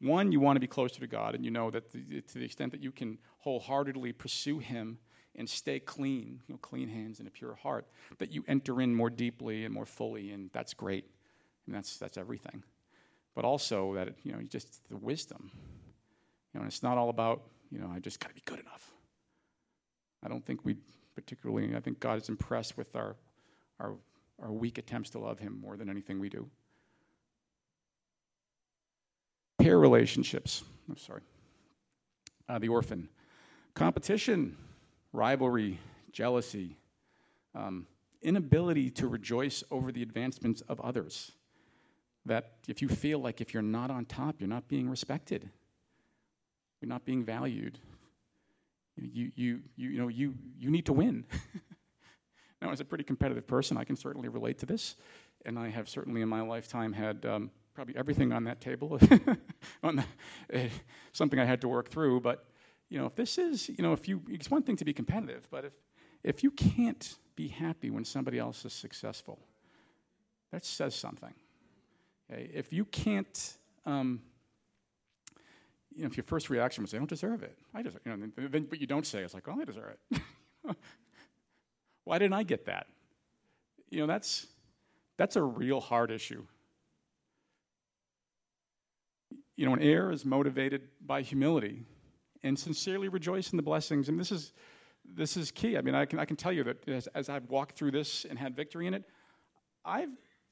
[0.00, 2.44] one you want to be closer to God and you know that the, to the
[2.44, 4.98] extent that you can wholeheartedly pursue Him
[5.34, 7.86] and stay clean, you know, clean hands and a pure heart,
[8.18, 11.06] that you enter in more deeply and more fully, and that's great,
[11.66, 12.62] and that's that's everything.
[13.34, 15.50] But also that you know just the wisdom,
[16.52, 18.92] you know, it's not all about you know I just got to be good enough.
[20.24, 20.76] I don't think we
[21.14, 21.74] particularly.
[21.74, 23.16] I think God is impressed with our
[23.80, 23.94] our
[24.40, 26.48] our weak attempts to love Him more than anything we do.
[29.68, 30.64] Pair relationships.
[30.88, 31.20] I'm sorry.
[32.48, 33.06] Uh, the orphan.
[33.74, 34.56] Competition,
[35.12, 35.78] rivalry,
[36.10, 36.78] jealousy,
[37.54, 37.86] um,
[38.22, 41.32] inability to rejoice over the advancements of others.
[42.24, 45.50] That if you feel like if you're not on top, you're not being respected,
[46.80, 47.78] you're not being valued.
[48.96, 51.26] You, you, you, you know, you, you need to win.
[52.60, 54.96] Now, as a pretty competitive person, I can certainly relate to this,
[55.46, 58.98] and I have certainly in my lifetime had um, probably everything on that table,
[59.84, 60.04] on the,
[60.52, 60.68] uh,
[61.12, 62.20] something I had to work through.
[62.20, 62.44] But
[62.88, 65.46] you know, if this is, you know, if you, it's one thing to be competitive,
[65.48, 65.72] but if
[66.24, 69.38] if you can't be happy when somebody else is successful,
[70.50, 71.32] that says something.
[72.28, 72.50] Okay?
[72.52, 73.56] If you can't,
[73.86, 74.22] um,
[75.94, 78.48] you know, if your first reaction was, "I don't deserve it," I deserve, you know,
[78.48, 80.22] then, but you don't say, "It's like, oh, I deserve it."
[82.02, 82.88] Why didn't I get that?
[83.88, 84.48] You know, that's,
[85.16, 86.42] that's a real hard issue.
[89.58, 91.84] You know, an heir is motivated by humility
[92.44, 94.08] and sincerely rejoice in the blessings.
[94.08, 94.52] And this is,
[95.04, 95.76] this is key.
[95.76, 98.24] I mean, I can, I can tell you that as, as I've walked through this
[98.24, 99.02] and had victory in it,
[99.84, 100.10] I've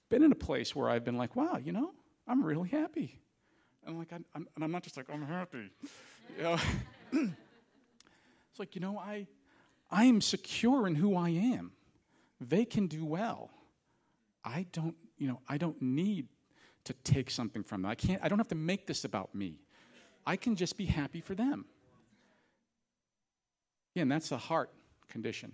[0.08, 1.92] been in a place where I've been like, wow, you know,
[2.26, 3.20] I'm really happy.
[3.86, 5.70] And like, I'm, I'm, and I'm not just like, I'm happy.
[6.36, 6.58] You know?
[7.12, 9.28] it's like, you know, I,
[9.88, 11.70] I am secure in who I am.
[12.40, 13.50] They can do well.
[14.44, 16.26] I don't, you know, I don't need
[16.86, 17.90] to take something from them.
[17.90, 19.60] I can't I don't have to make this about me.
[20.26, 21.66] I can just be happy for them.
[23.94, 24.70] Again, that's a heart
[25.08, 25.52] condition.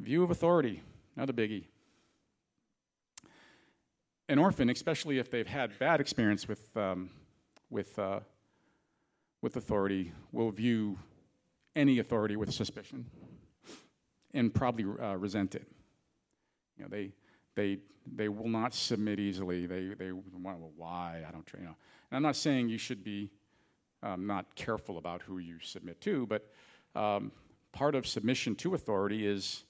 [0.00, 0.82] View of authority,
[1.16, 1.64] another biggie.
[4.28, 7.10] An orphan, especially if they've had bad experience with, um,
[7.68, 8.20] with uh,
[9.42, 10.98] with authority will view
[11.74, 13.06] any authority with suspicion
[14.34, 15.66] and probably uh, resent it.
[16.76, 17.12] You know, they,
[17.54, 17.78] they,
[18.14, 19.66] they will not submit easily.
[19.66, 21.24] They, they want, well, why?
[21.26, 21.76] I don't, you know.
[22.10, 23.30] And I'm not saying you should be
[24.02, 26.50] um, not careful about who you submit to, but
[26.94, 27.32] um,
[27.72, 29.64] part of submission to authority is,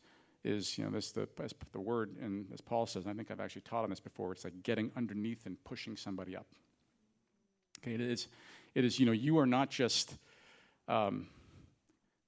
[0.44, 1.28] is you know, this the,
[1.72, 4.44] the word, and as Paul says, I think I've actually taught on this before, it's
[4.44, 6.46] like getting underneath and pushing somebody up.
[7.82, 8.28] Okay, it is,
[8.74, 10.16] it is, you know, you are not just
[10.88, 11.26] um,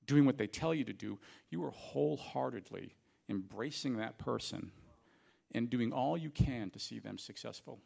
[0.06, 1.18] doing what they tell you to do,
[1.50, 2.94] you are wholeheartedly
[3.28, 4.70] embracing that person
[5.54, 7.78] and doing all you can to see them successful.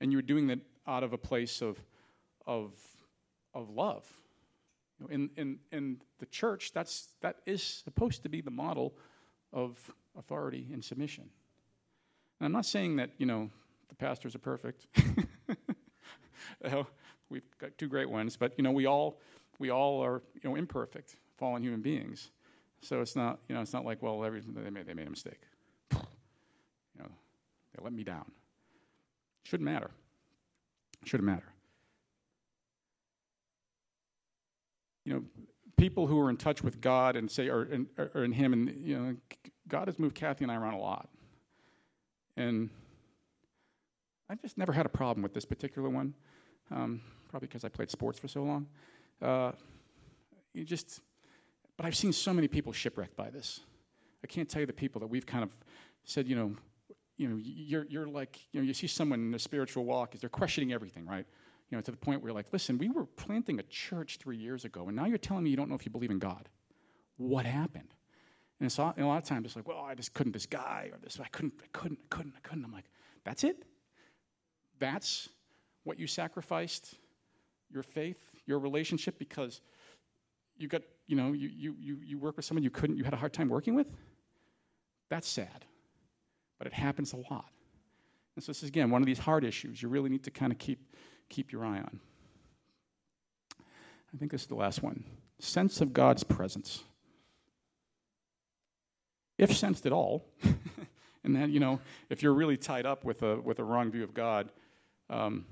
[0.00, 1.78] And you're doing that out of a place of,
[2.46, 2.72] of,
[3.54, 4.04] of love.
[4.98, 8.94] You know, in, in, in the church, that's, that is supposed to be the model
[9.52, 9.78] of
[10.16, 11.24] authority and submission.
[12.40, 13.50] And I'm not saying that, you know,
[13.88, 14.86] the pastors are perfect.
[17.30, 19.20] we've got two great ones, but you know, we all
[19.58, 22.30] we all are you know imperfect, fallen human beings.
[22.80, 25.10] So it's not you know it's not like well every, they made they made a
[25.10, 25.40] mistake.
[27.78, 28.30] They let me down.
[29.44, 29.90] Shouldn't matter.
[31.04, 31.52] Shouldn't matter.
[35.04, 35.22] You know,
[35.76, 38.76] people who are in touch with God and say are in, are in Him, and
[38.76, 39.16] you know,
[39.68, 41.08] God has moved Kathy and I around a lot,
[42.36, 42.68] and
[44.28, 46.14] I've just never had a problem with this particular one.
[46.70, 47.00] Um,
[47.30, 48.66] probably because I played sports for so long.
[49.22, 49.52] Uh,
[50.52, 51.00] you just,
[51.76, 53.60] but I've seen so many people shipwrecked by this.
[54.22, 55.50] I can't tell you the people that we've kind of
[56.04, 56.54] said, you know,
[57.18, 60.30] you know, you're, you're like, you know, you see someone in a spiritual walk, they're
[60.30, 61.26] questioning everything, right?
[61.68, 64.38] You know, to the point where you're like, listen, we were planting a church three
[64.38, 66.48] years ago, and now you're telling me you don't know if you believe in God.
[67.18, 67.92] What happened?
[68.60, 70.90] And, it's and a lot of times it's like, well, I just couldn't this guy
[70.92, 72.64] or this, I couldn't, I couldn't, I couldn't, I couldn't.
[72.64, 72.86] I'm like,
[73.24, 73.64] that's it?
[74.78, 75.28] That's
[75.84, 76.94] what you sacrificed
[77.70, 79.60] your faith, your relationship, because
[80.56, 83.12] you got, you know, you, you, you, you work with someone you couldn't, you had
[83.12, 83.88] a hard time working with?
[85.10, 85.64] That's sad.
[86.58, 87.50] But it happens a lot.
[88.36, 90.52] And so this is, again, one of these hard issues you really need to kind
[90.52, 90.94] of keep,
[91.28, 92.00] keep your eye on.
[94.14, 95.04] I think this is the last one
[95.40, 96.82] sense of God's presence.
[99.36, 100.24] If sensed at all,
[101.24, 101.80] and then, you know,
[102.10, 104.50] if you're really tied up with a, with a wrong view of God,
[105.10, 105.46] um,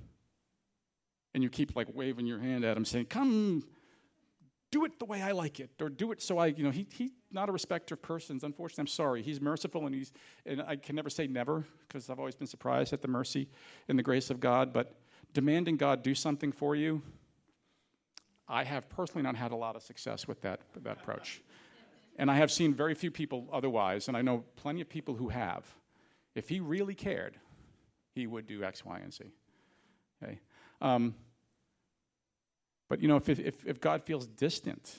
[1.34, 3.62] and you keep like waving your hand at him saying, Come,
[4.70, 6.86] do it the way I like it, or do it so I, you know, he,
[6.92, 8.42] he's not a respecter of persons.
[8.44, 9.22] Unfortunately, I'm sorry.
[9.22, 10.12] He's merciful, and he's,
[10.44, 13.48] and I can never say never because I've always been surprised at the mercy
[13.88, 14.72] and the grace of God.
[14.72, 14.94] But
[15.32, 17.02] demanding God do something for you,
[18.48, 21.42] I have personally not had a lot of success with that, with that approach.
[22.16, 25.28] And I have seen very few people otherwise, and I know plenty of people who
[25.28, 25.64] have.
[26.34, 27.38] If he really cared,
[28.14, 29.24] he would do X, Y, and Z.
[30.22, 30.40] Okay?
[30.80, 31.14] Um,
[32.88, 34.98] but you know, if, if, if God feels distant,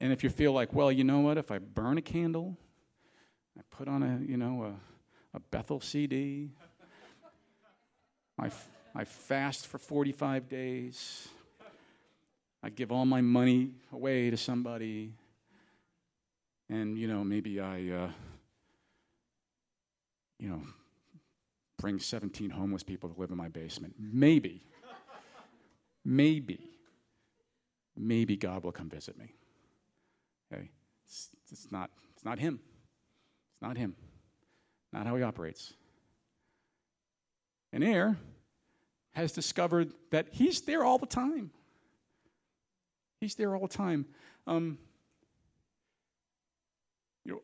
[0.00, 2.56] and if you feel like, well, you know what, if I burn a candle,
[3.58, 6.50] I put on a, you know, a, a Bethel CD,
[8.38, 8.50] I,
[8.94, 11.28] I fast for 45 days,
[12.62, 15.14] I give all my money away to somebody,
[16.68, 18.10] and, you know, maybe I, uh,
[20.38, 20.62] you know,
[21.78, 23.94] bring 17 homeless people to live in my basement.
[23.98, 24.64] Maybe
[26.04, 26.70] maybe,
[27.96, 29.34] maybe God will come visit me.
[30.52, 30.70] Okay?
[31.06, 32.60] It's, it's, not, it's not Him.
[33.52, 33.94] It's not Him.
[34.92, 35.74] Not how He operates.
[37.72, 38.16] And Heir
[39.12, 41.50] has discovered that He's there all the time.
[43.20, 44.06] He's there all the time.
[44.46, 44.78] Um,
[47.24, 47.40] you know,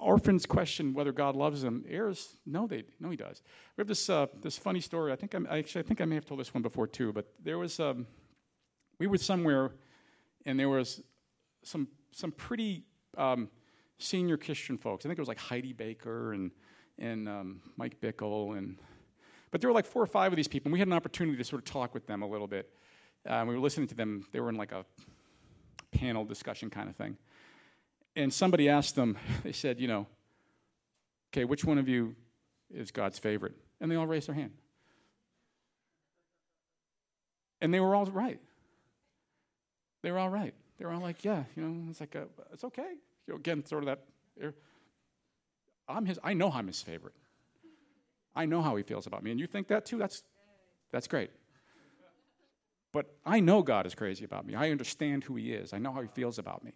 [0.00, 1.84] orphans question whether God loves them.
[1.88, 3.42] Heirs, know, they know, He does.
[3.76, 5.12] We have this uh, this funny story.
[5.12, 7.12] I think I'm, actually I think I may have told this one before too.
[7.12, 8.06] But there was um,
[8.98, 9.72] we were somewhere,
[10.46, 11.02] and there was
[11.62, 12.84] some some pretty
[13.16, 13.48] um,
[13.98, 15.04] senior Christian folks.
[15.04, 16.50] I think it was like Heidi Baker and
[16.98, 18.78] and um, Mike Bickle and.
[19.52, 21.36] But there were like four or five of these people, and we had an opportunity
[21.36, 22.72] to sort of talk with them a little bit.
[23.28, 24.24] Uh, we were listening to them.
[24.30, 24.84] They were in like a
[25.90, 27.16] panel discussion kind of thing
[28.16, 30.06] and somebody asked them, they said, you know,
[31.32, 32.14] okay, which one of you
[32.72, 33.54] is God's favorite?
[33.80, 34.52] And they all raised their hand.
[37.60, 38.40] And they were all right.
[40.02, 40.54] They were all right.
[40.78, 42.94] They were all like, yeah, you know, it's like, a, it's okay.
[43.26, 44.00] You know, again, sort of that,
[44.42, 44.54] er,
[45.88, 47.14] I'm his, I know I'm his favorite.
[48.34, 49.30] I know how he feels about me.
[49.30, 49.98] And you think that too?
[49.98, 50.22] That's,
[50.90, 51.30] that's great.
[52.92, 54.54] But I know God is crazy about me.
[54.54, 55.72] I understand who he is.
[55.72, 56.72] I know how he feels about me.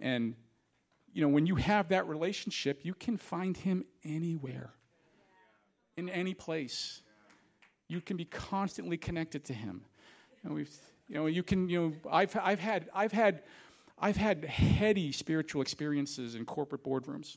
[0.00, 0.34] And,
[1.12, 4.70] you know, when you have that relationship, you can find him anywhere,
[5.96, 7.02] in any place.
[7.88, 9.82] You can be constantly connected to him.
[10.42, 10.74] And we've,
[11.08, 13.42] you know, you can, you know, I've, I've had, I've had,
[13.98, 17.36] I've had heady spiritual experiences in corporate boardrooms.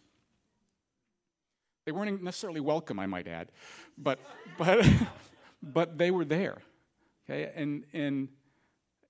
[1.85, 3.51] They weren't necessarily welcome, I might add,
[3.97, 4.19] but,
[4.57, 4.87] but,
[5.63, 6.61] but they were there.
[7.25, 8.27] Okay, and and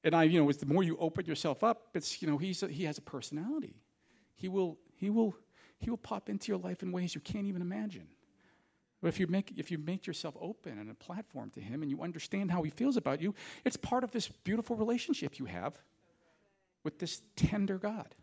[0.03, 2.63] and I, you know, it's the more you open yourself up, it's, you know, he's
[2.63, 3.75] a, he has a personality.
[4.35, 5.35] He will, he will,
[5.79, 8.07] he will pop into your life in ways you can't even imagine.
[9.01, 11.91] But if you make, if you make yourself open and a platform to him and
[11.91, 13.35] you understand how he feels about you,
[13.65, 15.73] it's part of this beautiful relationship you have
[16.83, 18.15] with this tender God.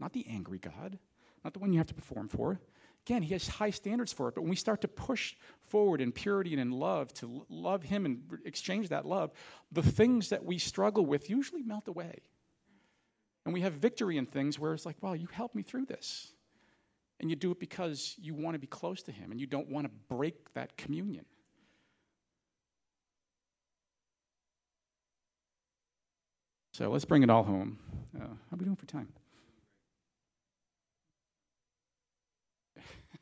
[0.00, 0.98] Not the angry God,
[1.44, 2.60] not the one you have to perform for,
[3.06, 5.34] Again, he has high standards for it, but when we start to push
[5.66, 9.30] forward in purity and in love to love him and exchange that love,
[9.72, 12.14] the things that we struggle with usually melt away.
[13.44, 16.32] And we have victory in things where it's like, wow, you helped me through this.
[17.20, 19.68] And you do it because you want to be close to him and you don't
[19.68, 21.26] want to break that communion.
[26.72, 27.78] So let's bring it all home.
[28.16, 29.08] Uh, how are we doing for time?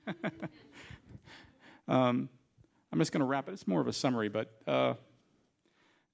[1.88, 2.28] um,
[2.92, 3.53] I'm just going to wrap it.
[3.53, 4.94] It's more of a summary, but uh,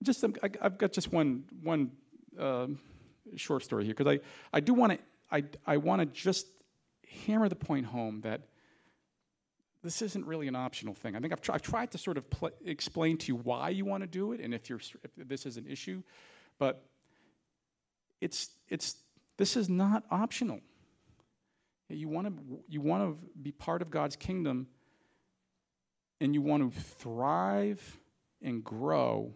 [0.02, 1.90] just I, have got just one one
[2.38, 2.68] uh,
[3.36, 4.20] short story here because I,
[4.52, 4.98] I do want to
[5.30, 6.46] I, I want to just
[7.26, 8.42] hammer the point home that
[9.82, 11.14] this isn't really an optional thing.
[11.14, 13.84] I think I've, tr- I've tried to sort of pl- explain to you why you
[13.84, 16.02] want to do it and if you're if this is an issue,
[16.58, 16.84] but
[18.20, 18.96] it's it's
[19.36, 20.60] this is not optional.
[21.88, 24.66] You want to you want to be part of God's kingdom
[26.20, 27.98] and you want to thrive
[28.42, 29.32] and grow,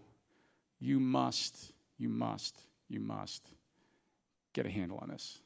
[0.81, 3.47] you must, you must, you must
[4.53, 5.39] get a handle on this.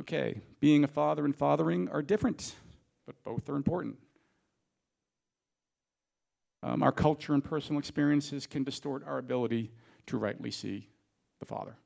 [0.00, 2.54] Okay, being a father and fathering are different,
[3.06, 3.96] but both are important.
[6.62, 9.70] Um, our culture and personal experiences can distort our ability
[10.06, 10.88] to rightly see
[11.38, 11.76] the Father.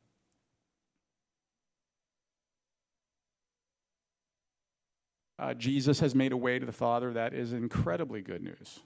[5.39, 8.80] Uh, Jesus has made a way to the Father that is incredibly good news.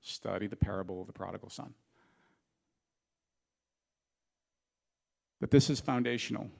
[0.00, 1.74] Study the parable of the prodigal son.
[5.40, 6.50] But this is foundational.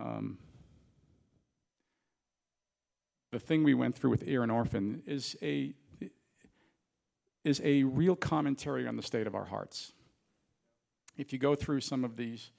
[0.00, 0.38] Um,
[3.32, 5.74] the thing we went through with Heir and Orphan is a,
[7.44, 9.92] is a real commentary on the state of our hearts.
[11.18, 12.50] if you go through some of these,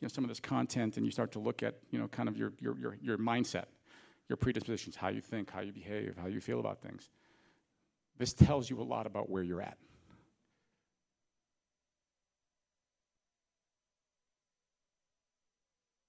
[0.00, 2.28] you know, some of this content and you start to look at, you know, kind
[2.28, 3.66] of your, your, your, your mindset,
[4.30, 7.10] your predispositions, how you think, how you behave, how you feel about things,
[8.16, 9.76] this tells you a lot about where you're at.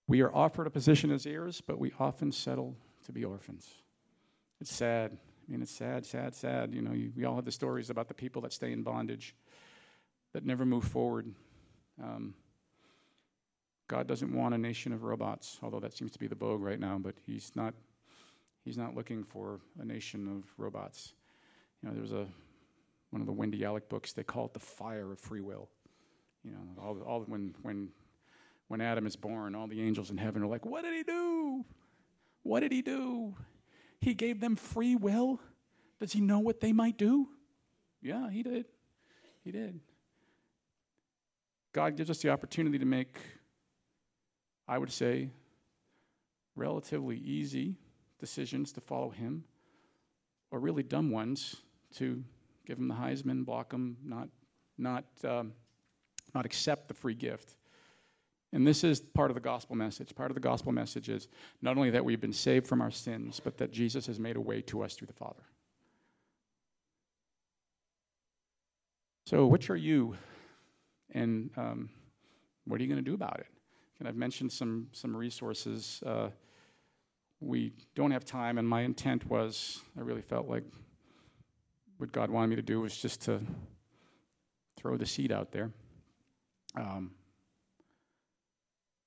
[0.08, 3.68] We are offered a position as heirs, but we often settle to be orphans.
[4.60, 5.18] It's sad.
[5.48, 6.76] I mean, it's sad, sad, sad.
[6.76, 9.36] You know, you, we all have the stories about the people that stay in bondage,
[10.34, 11.34] that never move forward.
[12.00, 12.36] Um,
[13.88, 16.80] God doesn't want a nation of robots, although that seems to be the vogue right
[16.80, 17.00] now.
[17.02, 17.74] But He's not.
[18.64, 21.14] He's not looking for a nation of robots.
[21.82, 22.28] You know, there's a
[23.10, 24.14] one of the Wendy Alec books.
[24.14, 25.70] They call it the fire of free will.
[26.44, 27.90] You know, all, all when when
[28.68, 31.66] when Adam is born, all the angels in heaven are like, "What did he do?
[32.44, 33.36] What did he do?
[34.00, 35.40] He gave them free will.
[36.00, 37.28] Does he know what they might do?
[38.02, 38.66] Yeah, he did.
[39.44, 39.80] He did.
[41.74, 43.20] God gives us the opportunity to make,
[44.68, 45.30] I would say,
[46.56, 47.78] relatively easy
[48.22, 49.44] decisions to follow Him,
[50.52, 51.58] or really dumb ones
[51.96, 52.24] to
[52.66, 54.30] give Him the Heisman, block Him, not,
[54.78, 55.52] not, um,
[56.34, 57.58] not accept the free gift.
[58.54, 60.14] And this is part of the gospel message.
[60.14, 61.28] Part of the gospel message is
[61.62, 64.42] not only that we've been saved from our sins, but that Jesus has made a
[64.42, 65.44] way to us through the Father.
[69.26, 70.16] So, which are you?
[71.12, 71.90] And um,
[72.66, 73.48] what are you going to do about it?
[74.00, 76.04] And I've mentioned some, some resources.
[76.06, 76.30] Uh,
[77.42, 80.64] we don't have time, and my intent was I really felt like
[81.98, 83.42] what God wanted me to do was just to
[84.78, 85.72] throw the seed out there.
[86.76, 87.12] Um,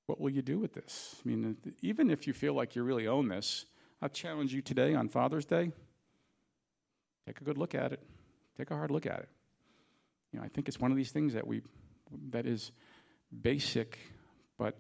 [0.07, 1.17] what will you do with this?
[1.25, 3.65] I mean, even if you feel like you really own this,
[4.03, 5.73] I challenge you today on Father's Day
[7.27, 8.01] take a good look at it,
[8.57, 9.29] take a hard look at it.
[10.33, 11.63] You know, I think it's one of these things that we
[12.31, 12.73] that is
[13.43, 13.99] basic,
[14.59, 14.77] but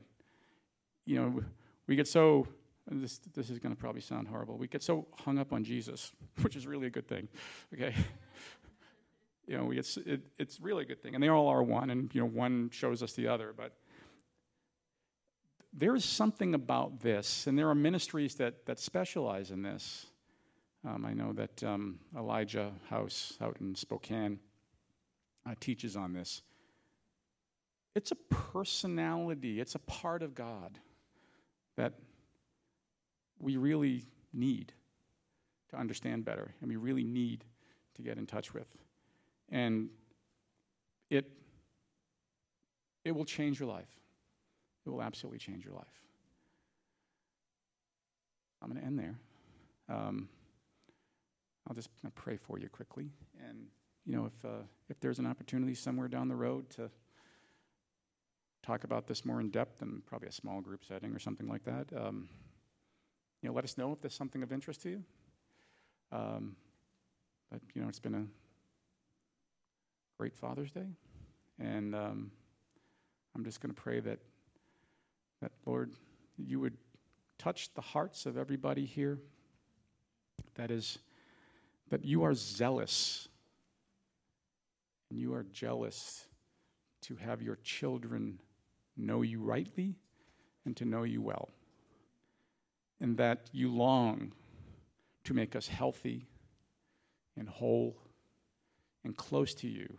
[1.07, 1.43] you know,
[1.87, 2.47] we get so
[2.91, 4.57] this this is going to probably sound horrible.
[4.57, 6.13] We get so hung up on Jesus,
[6.43, 7.29] which is really a good thing.
[7.73, 7.95] Okay.
[9.47, 12.15] you know, it's it, it's really a good thing, and they all are one, and
[12.15, 13.73] you know, one shows us the other, but
[15.77, 20.07] there is something about this, and there are ministries that, that specialize in this.
[20.87, 24.39] Um, I know that um, Elijah House out in Spokane
[25.47, 26.43] uh, teaches on this.
[27.97, 30.79] It's a personality, it's a part of God
[31.77, 31.95] that
[33.45, 34.73] we really need
[35.71, 37.45] to understand better, and we really need
[37.95, 38.67] to get in touch with.
[39.51, 39.91] And
[41.11, 41.31] it,
[43.05, 43.91] it will change your life.
[44.87, 45.85] It will absolutely change your life.
[48.63, 49.19] I'm going to end there.
[49.89, 50.29] Um,
[51.69, 53.11] I'll just pray for you quickly.
[53.47, 53.67] And,
[54.07, 56.91] you know, if, uh, if there's an opportunity somewhere down the road to
[58.63, 61.65] talk about this more in depth in probably a small group setting or something like
[61.65, 62.29] that, um,
[63.45, 65.03] you know, let us know if there's something of interest to you.
[66.11, 66.57] Um,
[67.53, 68.25] but, you know, it's been a
[70.19, 70.89] great Father's Day.
[71.61, 72.31] And um,
[73.37, 74.19] I'm just going to pray that
[75.43, 75.93] that, Lord,
[76.39, 76.73] you would
[77.37, 79.19] touch the hearts of everybody here.
[80.55, 80.99] That is,
[81.91, 83.29] that you are zealous
[85.11, 86.25] and you are jealous
[87.03, 88.39] to have your children
[88.97, 89.97] know you rightly
[90.65, 91.51] and to know you well.
[93.01, 94.33] And that you long
[95.25, 96.27] to make us healthy
[97.37, 97.97] and whole
[99.05, 99.99] and close to you.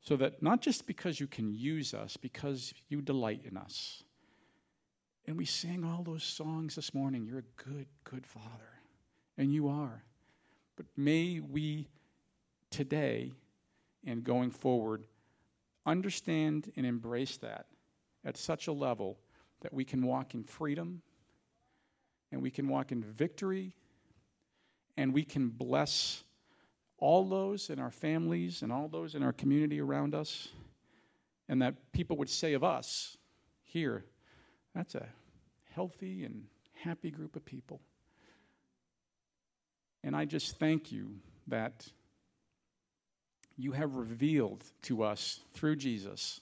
[0.00, 4.02] So that not just because you can use us, because you delight in us.
[5.26, 7.24] And we sang all those songs this morning.
[7.24, 8.68] You're a good, good Father.
[9.38, 10.04] And you are.
[10.76, 11.88] But may we
[12.70, 13.32] today
[14.06, 15.06] and going forward
[15.86, 17.66] understand and embrace that
[18.24, 19.18] at such a level
[19.60, 21.00] that we can walk in freedom
[22.34, 23.72] and we can walk in victory
[24.96, 26.24] and we can bless
[26.98, 30.48] all those in our families and all those in our community around us,
[31.48, 33.16] and that people would say of us
[33.62, 34.04] here,
[34.74, 35.06] that's a
[35.74, 37.80] healthy and happy group of people.
[40.02, 41.14] And I just thank you
[41.46, 41.86] that
[43.56, 46.40] you have revealed to us through Jesus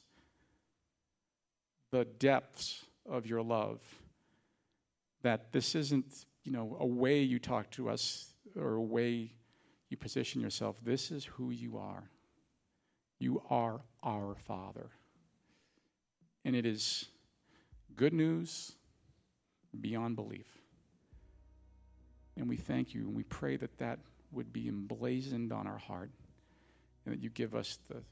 [1.91, 3.81] the depths of your love.
[5.23, 9.33] That this isn't, you know, a way you talk to us or a way
[9.89, 10.77] you position yourself.
[10.83, 12.11] This is who you are.
[13.19, 14.91] You are our Father.
[16.45, 17.07] And it is
[17.95, 18.73] good news
[19.81, 20.47] beyond belief.
[22.37, 23.99] And we thank you and we pray that that
[24.33, 26.11] would be emblazoned on our heart
[27.05, 28.03] and that you give us the,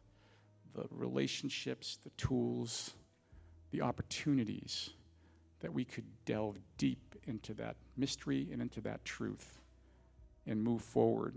[0.74, 2.92] the relationships, the tools,
[3.70, 4.90] the opportunities
[5.60, 9.60] that we could delve deep into that mystery and into that truth
[10.46, 11.36] and move forward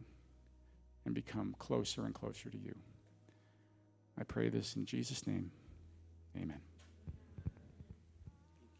[1.06, 2.76] and become closer and closer to you.
[4.18, 5.52] I pray this in Jesus' name.
[6.38, 6.62] Amen.